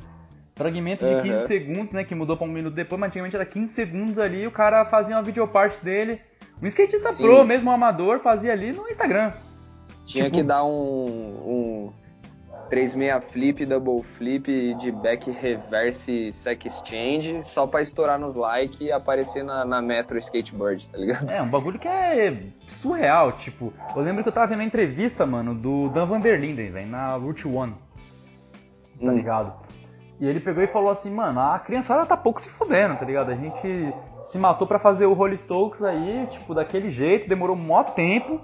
[0.55, 1.47] Fragmento de 15 Aham.
[1.47, 2.05] segundos, né?
[2.05, 4.85] Que mudou pra um minuto depois, mas antigamente era 15 segundos ali e o cara
[4.85, 6.21] fazia uma videoparte dele.
[6.63, 7.25] Um skatista Sim.
[7.25, 9.33] pro, mesmo um amador, fazia ali no Instagram.
[10.07, 11.93] tinha Tipo- que dar um, um
[12.71, 18.93] 36 flip, double flip de back reverse sec exchange só pra estourar nos likes e
[18.93, 21.31] aparecer na, na Metro Skateboard, tá ligado?
[21.33, 23.73] É, um bagulho que é surreal, tipo.
[23.95, 26.87] Eu lembro que eu tava vendo a entrevista, mano, do Dan Van der Linden, velho,
[26.87, 27.75] na Route One,
[29.01, 29.17] tá Hum.
[29.17, 29.64] ligado?
[30.21, 33.31] E ele pegou e falou assim, mano, a criançada tá pouco se fudendo, tá ligado?
[33.31, 33.93] A gente
[34.23, 38.41] se matou pra fazer o Holy Stokes aí, tipo, daquele jeito, demorou mó tempo.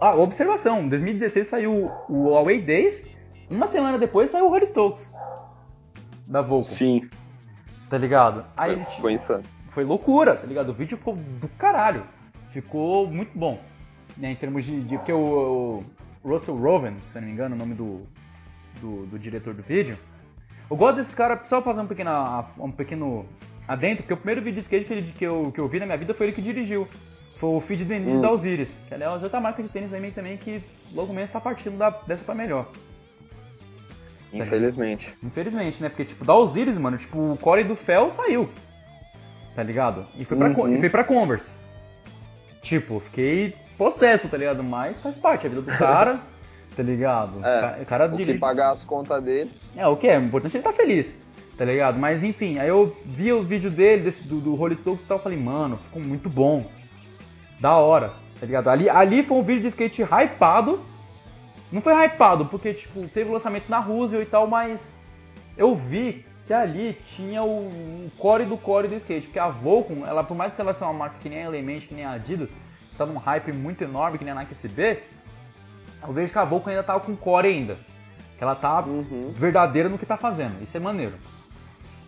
[0.00, 3.08] Ah, observação, em 2016 saiu o Away Days,
[3.48, 5.12] uma semana depois saiu o Holy Stokes.
[6.26, 7.08] Da Volco, Sim,
[7.88, 8.44] tá ligado?
[8.56, 9.42] Aí ele, foi insano.
[9.70, 10.70] foi loucura, tá ligado?
[10.70, 12.04] O vídeo ficou do caralho.
[12.50, 13.58] Ficou muito bom.
[14.16, 14.80] Né, em termos de.
[14.82, 15.82] de porque o,
[16.22, 18.02] o Russell Roven, se eu não me engano, o nome do,
[18.80, 19.98] do, do diretor do vídeo.
[20.70, 23.26] Eu gosto desses caras, só fazer um pequeno, um pequeno
[23.68, 25.86] adentro, porque o primeiro vídeo de skate que, ele, que, eu, que eu vi na
[25.86, 26.88] minha vida foi ele que dirigiu.
[27.36, 28.20] Foi o Feed Denise Hum.
[28.20, 30.62] da Osiris, que aliás é outra marca de tênis também, também que
[30.92, 32.68] logo menos tá partindo da, dessa pra melhor.
[34.32, 35.14] Infelizmente.
[35.22, 35.88] Infelizmente, né?
[35.88, 38.48] Porque, tipo, da Osiris, mano, tipo, o core do Fel saiu.
[39.54, 40.06] Tá ligado?
[40.16, 40.74] E foi pra, Uhum.
[40.74, 41.50] E foi pra Converse.
[42.60, 44.62] Tipo, fiquei possesso, tá ligado?
[44.64, 46.18] Mas faz parte, a vida do cara,
[46.76, 47.44] tá ligado?
[47.44, 49.50] É, o cara O que pagar as contas dele.
[49.76, 51.18] É, o que é, o importante é ele tá feliz,
[51.56, 51.98] tá ligado?
[51.98, 55.18] Mas enfim, aí eu vi o vídeo dele, desse, do, do Holy Stokes e tal,
[55.18, 56.64] eu falei, mano, ficou muito bom.
[57.60, 58.12] Da hora.
[58.38, 58.68] Tá ligado?
[58.68, 60.80] Ali, ali foi um vídeo de skate hypado.
[61.72, 64.94] Não foi hypado, porque, tipo, teve o lançamento na Rússia e tal, mas
[65.56, 69.26] eu vi que ali tinha o, o core do core do skate.
[69.26, 71.80] Porque a Volcom, ela, por mais que ela seja uma marca que nem a Element,
[71.80, 72.50] que nem a Adidas,
[72.96, 75.02] tá num hype muito enorme, que nem a Nike SB,
[76.06, 77.76] eu vejo que a Volcom ainda tá com core ainda.
[78.36, 79.30] Que ela tá Uhum.
[79.34, 80.62] verdadeira no que tá fazendo.
[80.62, 81.14] Isso é maneiro.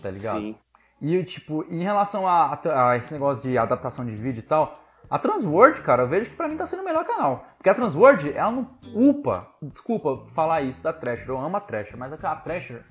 [0.02, 0.38] Tá ligado?
[0.40, 0.56] Sim.
[1.00, 4.80] E, tipo, em relação a, a- a esse negócio de adaptação de vídeo e tal,
[5.10, 7.44] a Transworld, cara, eu vejo que pra mim tá sendo o melhor canal.
[7.56, 11.96] Porque a Transworld, ela não upa, desculpa falar isso da Thrasher, eu amo a Thrasher,
[11.96, 12.82] mas aquela Thrasher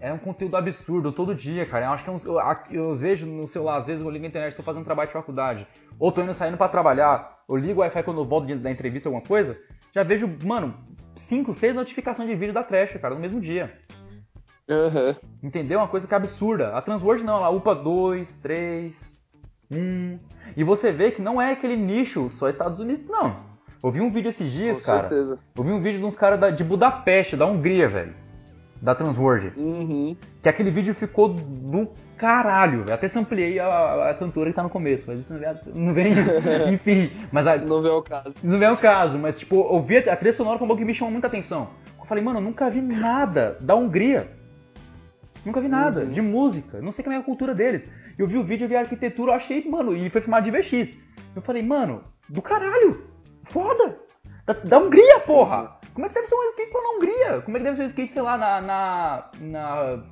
[0.00, 1.86] é um conteúdo absurdo todo dia, cara.
[1.86, 2.36] Eu acho que é uns- eu,
[2.70, 5.66] eu vejo no celular, às vezes eu ligo a internet, tô fazendo trabalho de faculdade,
[5.98, 9.08] ou tô indo saindo pra trabalhar, eu ligo o Wi-Fi quando eu volto da entrevista,
[9.08, 9.58] alguma coisa,
[9.92, 10.74] já vejo, mano,
[11.16, 13.78] 5, 6 notificações de vídeo da Thrasher, cara, no mesmo dia.
[14.68, 15.16] Aham.
[15.42, 15.78] Entendeu?
[15.80, 16.76] Uma coisa que é absurda.
[16.76, 19.20] A Transworld não, ela upa 2, 3,
[19.72, 20.18] 1.
[20.56, 23.48] E você vê que não é aquele nicho só Estados Unidos, não.
[23.82, 25.08] Eu vi um vídeo esses Com dias, cara.
[25.08, 25.38] certeza.
[25.56, 28.14] Eu vi um vídeo de uns caras de Budapeste, da Hungria, velho.
[28.82, 29.52] Da Transworld.
[29.56, 30.16] Uhum.
[30.42, 32.84] Que aquele vídeo ficou do caralho.
[32.90, 35.54] Até sampliei a, a cantora que tá no começo, mas isso não vem.
[35.74, 36.12] Não vem
[36.72, 38.38] enfim, mas a, Se não vê o caso.
[38.42, 41.12] não é o caso, mas tipo, eu vi a trilha sonora como que me chamou
[41.12, 41.68] muita atenção.
[41.98, 44.30] Eu falei, mano, eu nunca vi nada da Hungria.
[45.44, 46.10] Nunca vi nada Uhum.
[46.12, 46.80] de música.
[46.80, 47.86] Não sei como é a cultura deles.
[48.18, 50.50] Eu vi o vídeo, eu vi a arquitetura, eu achei, mano, e foi filmado de
[50.50, 50.94] VX.
[51.34, 53.04] Eu falei, mano, do caralho.
[53.44, 53.96] Foda.
[54.46, 55.78] Da, da Hungria, porra.
[55.94, 57.40] Como é que deve ser um skate lá na Hungria?
[57.42, 58.60] Como é que deve ser um skate, sei lá, na.
[58.60, 59.24] na.
[59.40, 60.02] na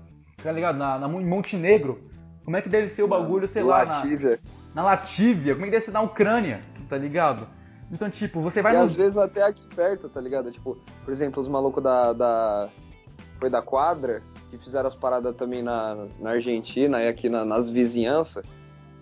[0.42, 0.76] tá ligado?
[0.78, 2.00] Na, na Mon- Montenegro?
[2.44, 4.38] Como é que deve ser o bagulho, sei lá, na, Lativia.
[4.74, 5.54] na Latívia?
[5.54, 6.60] Como é que deve ser na Ucrânia?
[6.88, 7.46] Tá ligado?
[7.92, 10.50] Então, tipo, você vai E nos às vezes até aqui perto, tá ligado?
[10.50, 12.68] Tipo, por exemplo, os malucos da, da.
[13.38, 17.70] Foi da quadra, que fizeram as paradas também na, na Argentina e aqui na- nas
[17.70, 18.44] vizinhanças.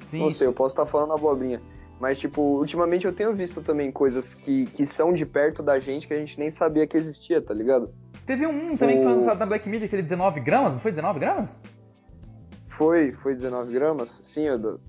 [0.01, 1.61] Sim, Não sei, eu posso estar falando abobrinha.
[2.01, 6.07] Mas, tipo, ultimamente eu tenho visto também coisas que, que são de perto da gente
[6.07, 7.91] que a gente nem sabia que existia, tá ligado?
[8.27, 10.91] Teve um também que foi O- lançado na Black Media, aquele 19 gramas, não foi
[10.91, 11.57] 19 gramas?
[12.69, 14.21] Foi, foi 19 gramas?
[14.23, 14.81] Sim, eu.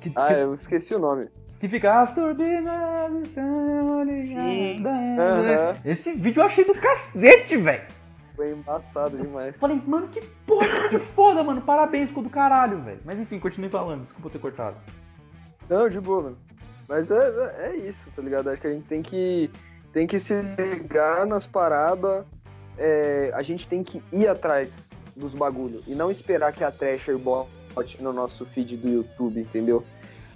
[0.00, 1.28] Que, Ah, que, eu esqueci o nome.
[1.60, 4.86] que fica as turbinas estão ligadas.
[5.18, 5.72] Aham.
[5.84, 7.82] Esse vídeo eu achei do cacete, velho.
[8.34, 9.54] Foi embaçado demais.
[9.56, 11.60] Falei, mano, que porra vídeo foda, mano.
[11.62, 13.00] Parabéns, ficou do caralho, velho.
[13.04, 14.76] Mas enfim, continue falando, desculpa eu ter cortado.
[15.68, 16.38] Não, de boa, mano.
[16.88, 18.48] Mas é, é é isso, tá ligado?
[18.48, 19.50] Acho que a gente tem que,
[19.92, 22.24] tem que se ligar nas paradas.
[22.78, 27.16] é, a gente tem que ir atrás dos bagulho e não esperar que a Thrasher
[27.16, 29.82] bote no nosso feed do YouTube, entendeu?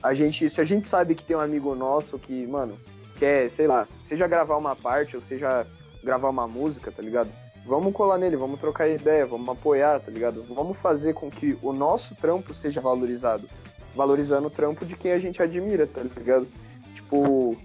[0.02, 2.78] A gente, se a gente sabe que tem um amigo nosso que, mano,
[3.18, 5.66] quer, sei lá, seja gravar uma parte ou seja
[6.02, 7.30] gravar uma música, tá ligado?
[7.66, 10.42] Vamos colar nele, vamos trocar ideia, vamos apoiar, tá ligado?
[10.54, 13.46] Vamos fazer com que o nosso trampo seja valorizado
[13.94, 16.46] valorizando o trampo de quem a gente admira, tá ligado?
[16.94, 17.56] Tipo,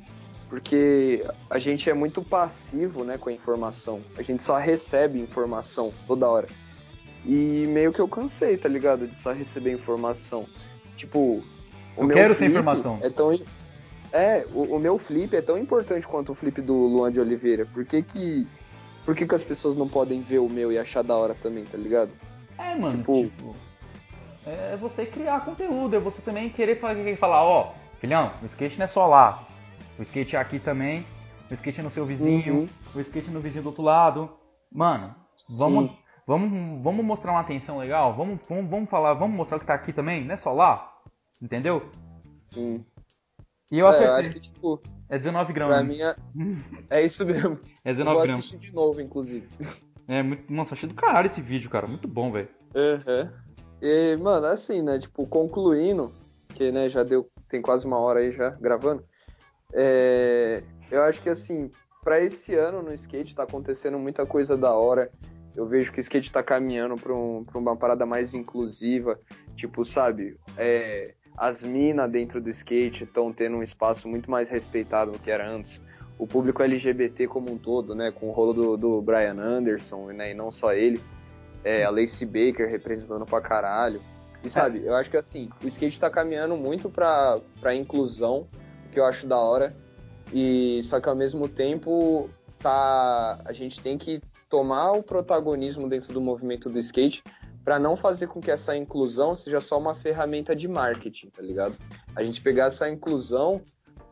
[0.50, 4.02] porque a gente é muito passivo, né, com a informação.
[4.18, 6.48] A gente só recebe informação toda hora.
[7.26, 9.08] E meio que eu cansei, tá ligado?
[9.08, 10.46] De só receber informação.
[10.96, 11.44] Tipo, o
[11.98, 13.00] Eu meu quero ser informação.
[13.02, 13.38] É tão
[14.12, 17.66] É, o, o meu flip é tão importante quanto o flip do Luan de Oliveira.
[17.66, 18.48] Por que que
[19.04, 21.64] por que, que as pessoas não podem ver o meu e achar da hora também,
[21.64, 22.10] tá ligado?
[22.58, 23.56] É, mano, Tipo- tipo.
[24.46, 28.86] É você criar conteúdo, é você também querer falar, falar ó, filhão, o skate não
[28.86, 29.44] é só lá.
[29.98, 31.06] O skate é aqui também,
[31.50, 32.68] o skate é no seu vizinho, Uhum.
[32.96, 34.30] o skate é no vizinho do outro lado.
[34.72, 35.16] Mano,
[35.58, 35.98] vamos, Sim.
[36.28, 39.94] vamos, vamos mostrar uma atenção legal, vamos, vamos, vamos falar, vamos mostrar que tá aqui
[39.94, 40.92] também, não é só lá.
[41.42, 41.90] Entendeu?
[42.32, 42.86] Sim.
[43.72, 44.10] E eu É, acertei.
[44.10, 45.88] eu acho que, tipo, É 19 pra gramas.
[45.96, 46.16] mim é,
[46.90, 47.60] é isso mesmo.
[47.84, 48.46] É Eu 19 vou gramas.
[48.46, 49.48] assistir de novo, inclusive.
[50.08, 50.52] É muito.
[50.54, 51.88] Nossa, achei do caralho esse vídeo, cara.
[51.88, 52.50] Muito bom, velho.
[52.76, 53.32] Aham.
[53.82, 55.00] E, mano, assim, né?
[55.00, 56.12] Tipo, concluindo,
[56.54, 57.30] que, né, já deu.
[57.48, 59.04] Tem quase uma hora aí já gravando.
[59.74, 61.70] É, eu acho que, assim,
[62.04, 65.12] pra esse ano no skate tá acontecendo muita coisa da hora.
[65.56, 69.20] Eu vejo que o skate tá caminhando pra, um, pra uma parada mais inclusiva.
[69.56, 70.38] Tipo, sabe?
[70.58, 75.32] É, as minas dentro do skate estão tendo um espaço muito mais respeitado do que
[75.32, 75.82] era antes.
[76.18, 78.12] O público LGBT como um todo, né?
[78.12, 80.32] Com o rolo do, do Brian Anderson, né?
[80.32, 81.02] E não só ele.
[81.66, 84.00] É, a Lacey Baker representando pra caralho.
[84.44, 88.48] E sabe, eu acho que assim, o skate tá caminhando muito pra, pra inclusão,
[88.92, 89.76] que eu acho da hora.
[90.32, 96.14] E só que ao mesmo tempo tá a gente tem que tomar o protagonismo dentro
[96.14, 97.24] do movimento do skate
[97.64, 101.76] para não fazer com que essa inclusão seja só uma ferramenta de marketing, tá ligado?
[102.16, 103.60] A gente pegar essa inclusão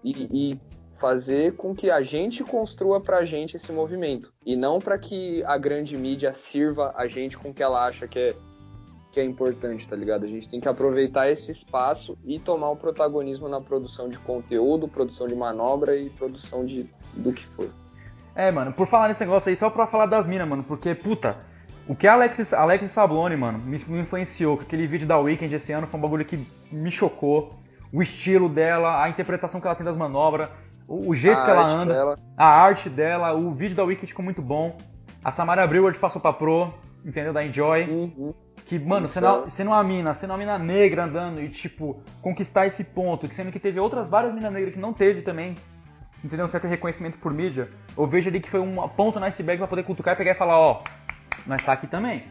[0.03, 0.59] e, e
[1.03, 5.57] fazer com que a gente construa pra gente esse movimento e não para que a
[5.57, 8.35] grande mídia sirva a gente com o que ela acha que é
[9.11, 10.23] que é importante, tá ligado?
[10.23, 14.87] A gente tem que aproveitar esse espaço e tomar o protagonismo na produção de conteúdo,
[14.87, 17.69] produção de manobra e produção de do que for.
[18.33, 21.37] É, mano, por falar nesse negócio aí, só pra falar das minas, mano, porque, puta,
[21.85, 25.53] o que a Alex, Alex Sablone, mano, me, me influenciou, com aquele vídeo da Weekend
[25.53, 26.39] esse ano foi um bagulho que
[26.71, 27.53] me chocou.
[27.91, 30.49] O estilo dela, a interpretação que ela tem das manobras,
[30.87, 32.19] o, o jeito A que ela anda, dela.
[32.37, 34.77] a arte dela, o vídeo da Weekend ficou muito bom.
[35.23, 36.73] A Samara Brewer passou pra Pro,
[37.05, 37.31] entendeu?
[37.33, 37.83] Da Enjoy.
[37.89, 38.33] Uhum.
[38.65, 42.65] Que, mano, sendo, uma- sendo uma mina, sendo uma mina negra andando e, tipo, conquistar
[42.65, 45.55] esse ponto, que sendo que teve outras várias minas negras que não teve também,
[46.23, 46.45] entendeu?
[46.45, 47.69] Um certo reconhecimento por mídia.
[47.97, 50.35] Eu vejo ali que foi um ponto no iceberg pra poder cutucar e pegar e
[50.35, 50.81] falar, ó,
[51.45, 52.23] nós tá aqui também.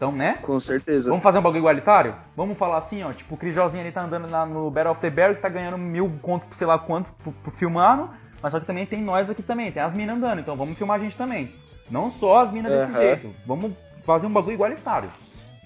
[0.00, 0.38] Então, né?
[0.40, 1.10] Com certeza.
[1.10, 2.14] Vamos fazer um bagulho igualitário?
[2.34, 5.00] Vamos falar assim, ó, tipo, o Chris Josinho ali tá andando lá no Battle of
[5.02, 8.08] the Bear, que tá ganhando mil conto, por sei lá quanto, por, por filmando,
[8.40, 10.98] mas só que também tem nós aqui também, tem as minas andando, então vamos filmar
[10.98, 11.52] a gente também.
[11.90, 12.98] Não só as minas desse Aham.
[12.98, 13.72] jeito, vamos
[14.06, 15.10] fazer um bagulho igualitário,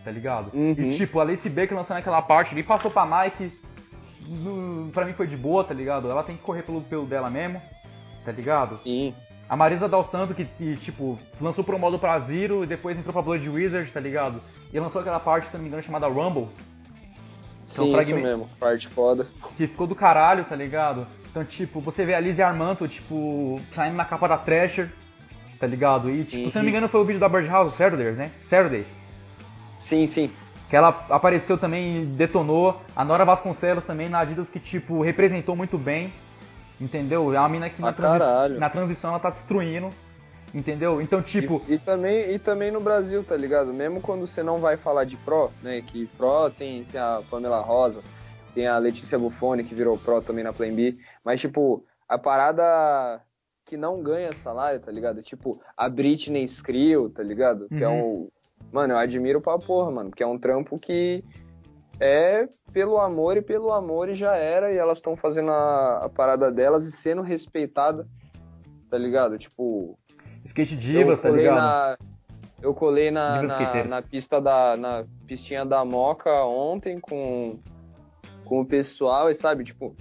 [0.04, 0.50] tá ligado?
[0.52, 0.74] Uhum.
[0.78, 3.52] E tipo, a Lacey Baker lançando aquela parte ali, passou pra Nike,
[4.26, 6.10] no- pra mim foi de boa, tá ligado?
[6.10, 7.62] Ela tem que correr pelo, pelo dela mesmo,
[8.24, 8.74] tá ligado?
[8.74, 9.14] Sim.
[9.54, 13.12] A Marisa Dal Santo, que, que, tipo, lançou pro modo pra Zero e depois entrou
[13.12, 14.40] pra Blood Wizard, tá ligado?
[14.72, 16.48] E lançou aquela parte, se não me engano, chamada Rumble,
[17.70, 18.50] Então, Sim, fragmen- isso mesmo.
[18.58, 19.28] Parte foda.
[19.56, 21.06] que ficou do caralho, tá ligado?
[21.30, 24.88] Então, tipo, você vê a Lizzie Armanto, tipo, saindo na capa da Thrasher,
[25.60, 26.10] tá ligado?
[26.10, 26.30] E, Sim.
[26.38, 28.32] tipo, se não me engano, foi o vídeo da Birdhouse, Saturdays, né?
[28.40, 28.92] Saturdays.
[29.78, 30.32] Sim, sim.
[30.68, 32.82] Que ela apareceu também e detonou.
[32.96, 36.12] A Nora Vasconcelos também na Adidas, que, tipo, representou muito bem.
[36.80, 37.32] Entendeu?
[37.34, 39.90] É uma mina que na, Pra transi- na transição ela tá destruindo.
[40.52, 41.00] Entendeu?
[41.00, 43.72] Então, tipo, E, e também, e também no Brasil, tá ligado?
[43.72, 45.80] Mesmo quando você não vai falar de Pro, né?
[45.84, 48.02] Que Pro tem, tem a Pamela Rosa,
[48.54, 50.96] tem a Letícia Buffoni, que virou Pro também na Plan B.
[51.24, 53.20] Mas, tipo, a parada
[53.64, 55.22] que não ganha salário, tá ligado?
[55.22, 57.66] Tipo, a Britney Skrill, tá ligado?
[57.68, 58.28] Que é um.
[58.70, 60.10] Mano, eu admiro pra porra, mano.
[60.10, 61.24] Porque é um trampo que
[62.00, 64.72] é pelo amor e pelo amor e já era.
[64.72, 68.06] E elas estão fazendo a, a parada delas e sendo respeitada,
[68.90, 69.38] tá ligado?
[69.38, 69.98] Tipo,
[70.44, 71.56] skate divas, tá ligado?
[71.56, 71.98] Na,
[72.62, 74.76] eu colei na, na, na pista da.
[74.76, 77.58] na pistinha da Moca ontem com,
[78.44, 79.94] com o pessoal e sabe, tipo,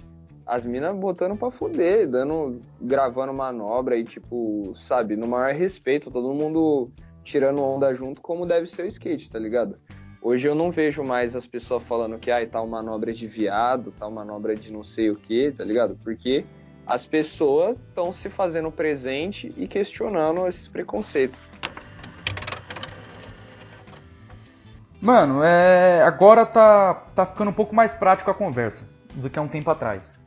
[0.46, 2.60] as minas botando pra fuder, dando.
[2.80, 6.90] gravando manobra e, tipo, sabe, no maior respeito, todo mundo
[7.22, 9.78] tirando onda junto como deve ser o skate, tá ligado?
[10.26, 14.10] Hoje eu não vejo mais as pessoas falando que ai, tal manobra de viado, tal
[14.10, 15.98] manobra é de não sei o que, tá ligado?
[16.02, 16.46] Porque
[16.86, 21.38] as pessoas estão se fazendo presente e questionando esses preconceitos.
[24.98, 29.42] Mano, é, agora tá, tá ficando um pouco mais prático a conversa do que há
[29.42, 30.18] um tempo atrás.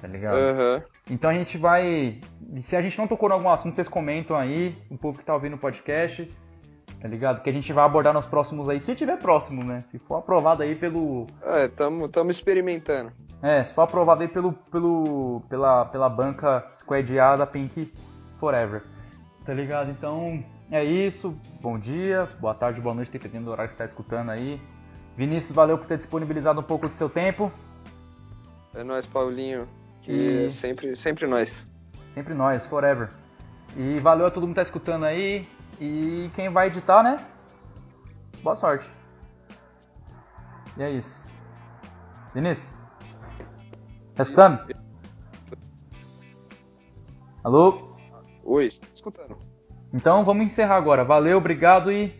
[0.00, 0.38] Tá ligado?
[0.38, 0.82] Aham.
[1.10, 2.18] Então a gente vai.
[2.60, 5.34] Se a gente não tocou em algum assunto, vocês comentam aí, o povo que tá
[5.34, 6.34] ouvindo o podcast,
[7.00, 7.42] tá ligado?
[7.42, 9.80] Que a gente vai abordar nos próximos aí, se tiver próximo, né?
[9.80, 11.26] Se for aprovado aí pelo.
[11.42, 13.12] É, tamo, tamo experimentando.
[13.42, 17.92] É, se for aprovado aí pelo, pelo, pela, pela banca squadeada Pink
[18.40, 18.82] Forever.
[19.44, 19.90] Tá ligado?
[19.90, 21.36] Então é isso.
[21.60, 24.60] Bom dia, boa tarde, boa noite, dependendo do horário que você tá escutando aí.
[25.16, 27.50] Vinícius, valeu por ter disponibilizado um pouco do seu tempo.
[28.74, 29.66] É nóis, Paulinho.
[30.02, 31.66] Que E- sempre, sempre nós.
[32.14, 33.08] Sempre nós, forever.
[33.76, 35.46] E valeu a todo mundo que tá escutando aí.
[35.80, 37.16] E quem vai editar, né?
[38.42, 38.90] Boa sorte.
[40.76, 41.28] E é isso.
[42.34, 42.72] Vinícius?
[44.14, 44.74] Tá escutando?
[47.44, 47.96] Alô?
[48.44, 49.38] Oi, tô escutando.
[49.92, 51.04] Então vamos encerrar agora.
[51.04, 52.12] Valeu, obrigado e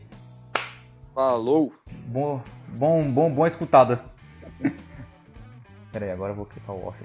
[1.14, 1.72] Falou!
[2.06, 4.04] bom, bom, bom, boa escutada.
[5.92, 6.96] Pera aí, agora eu vou clicar o off.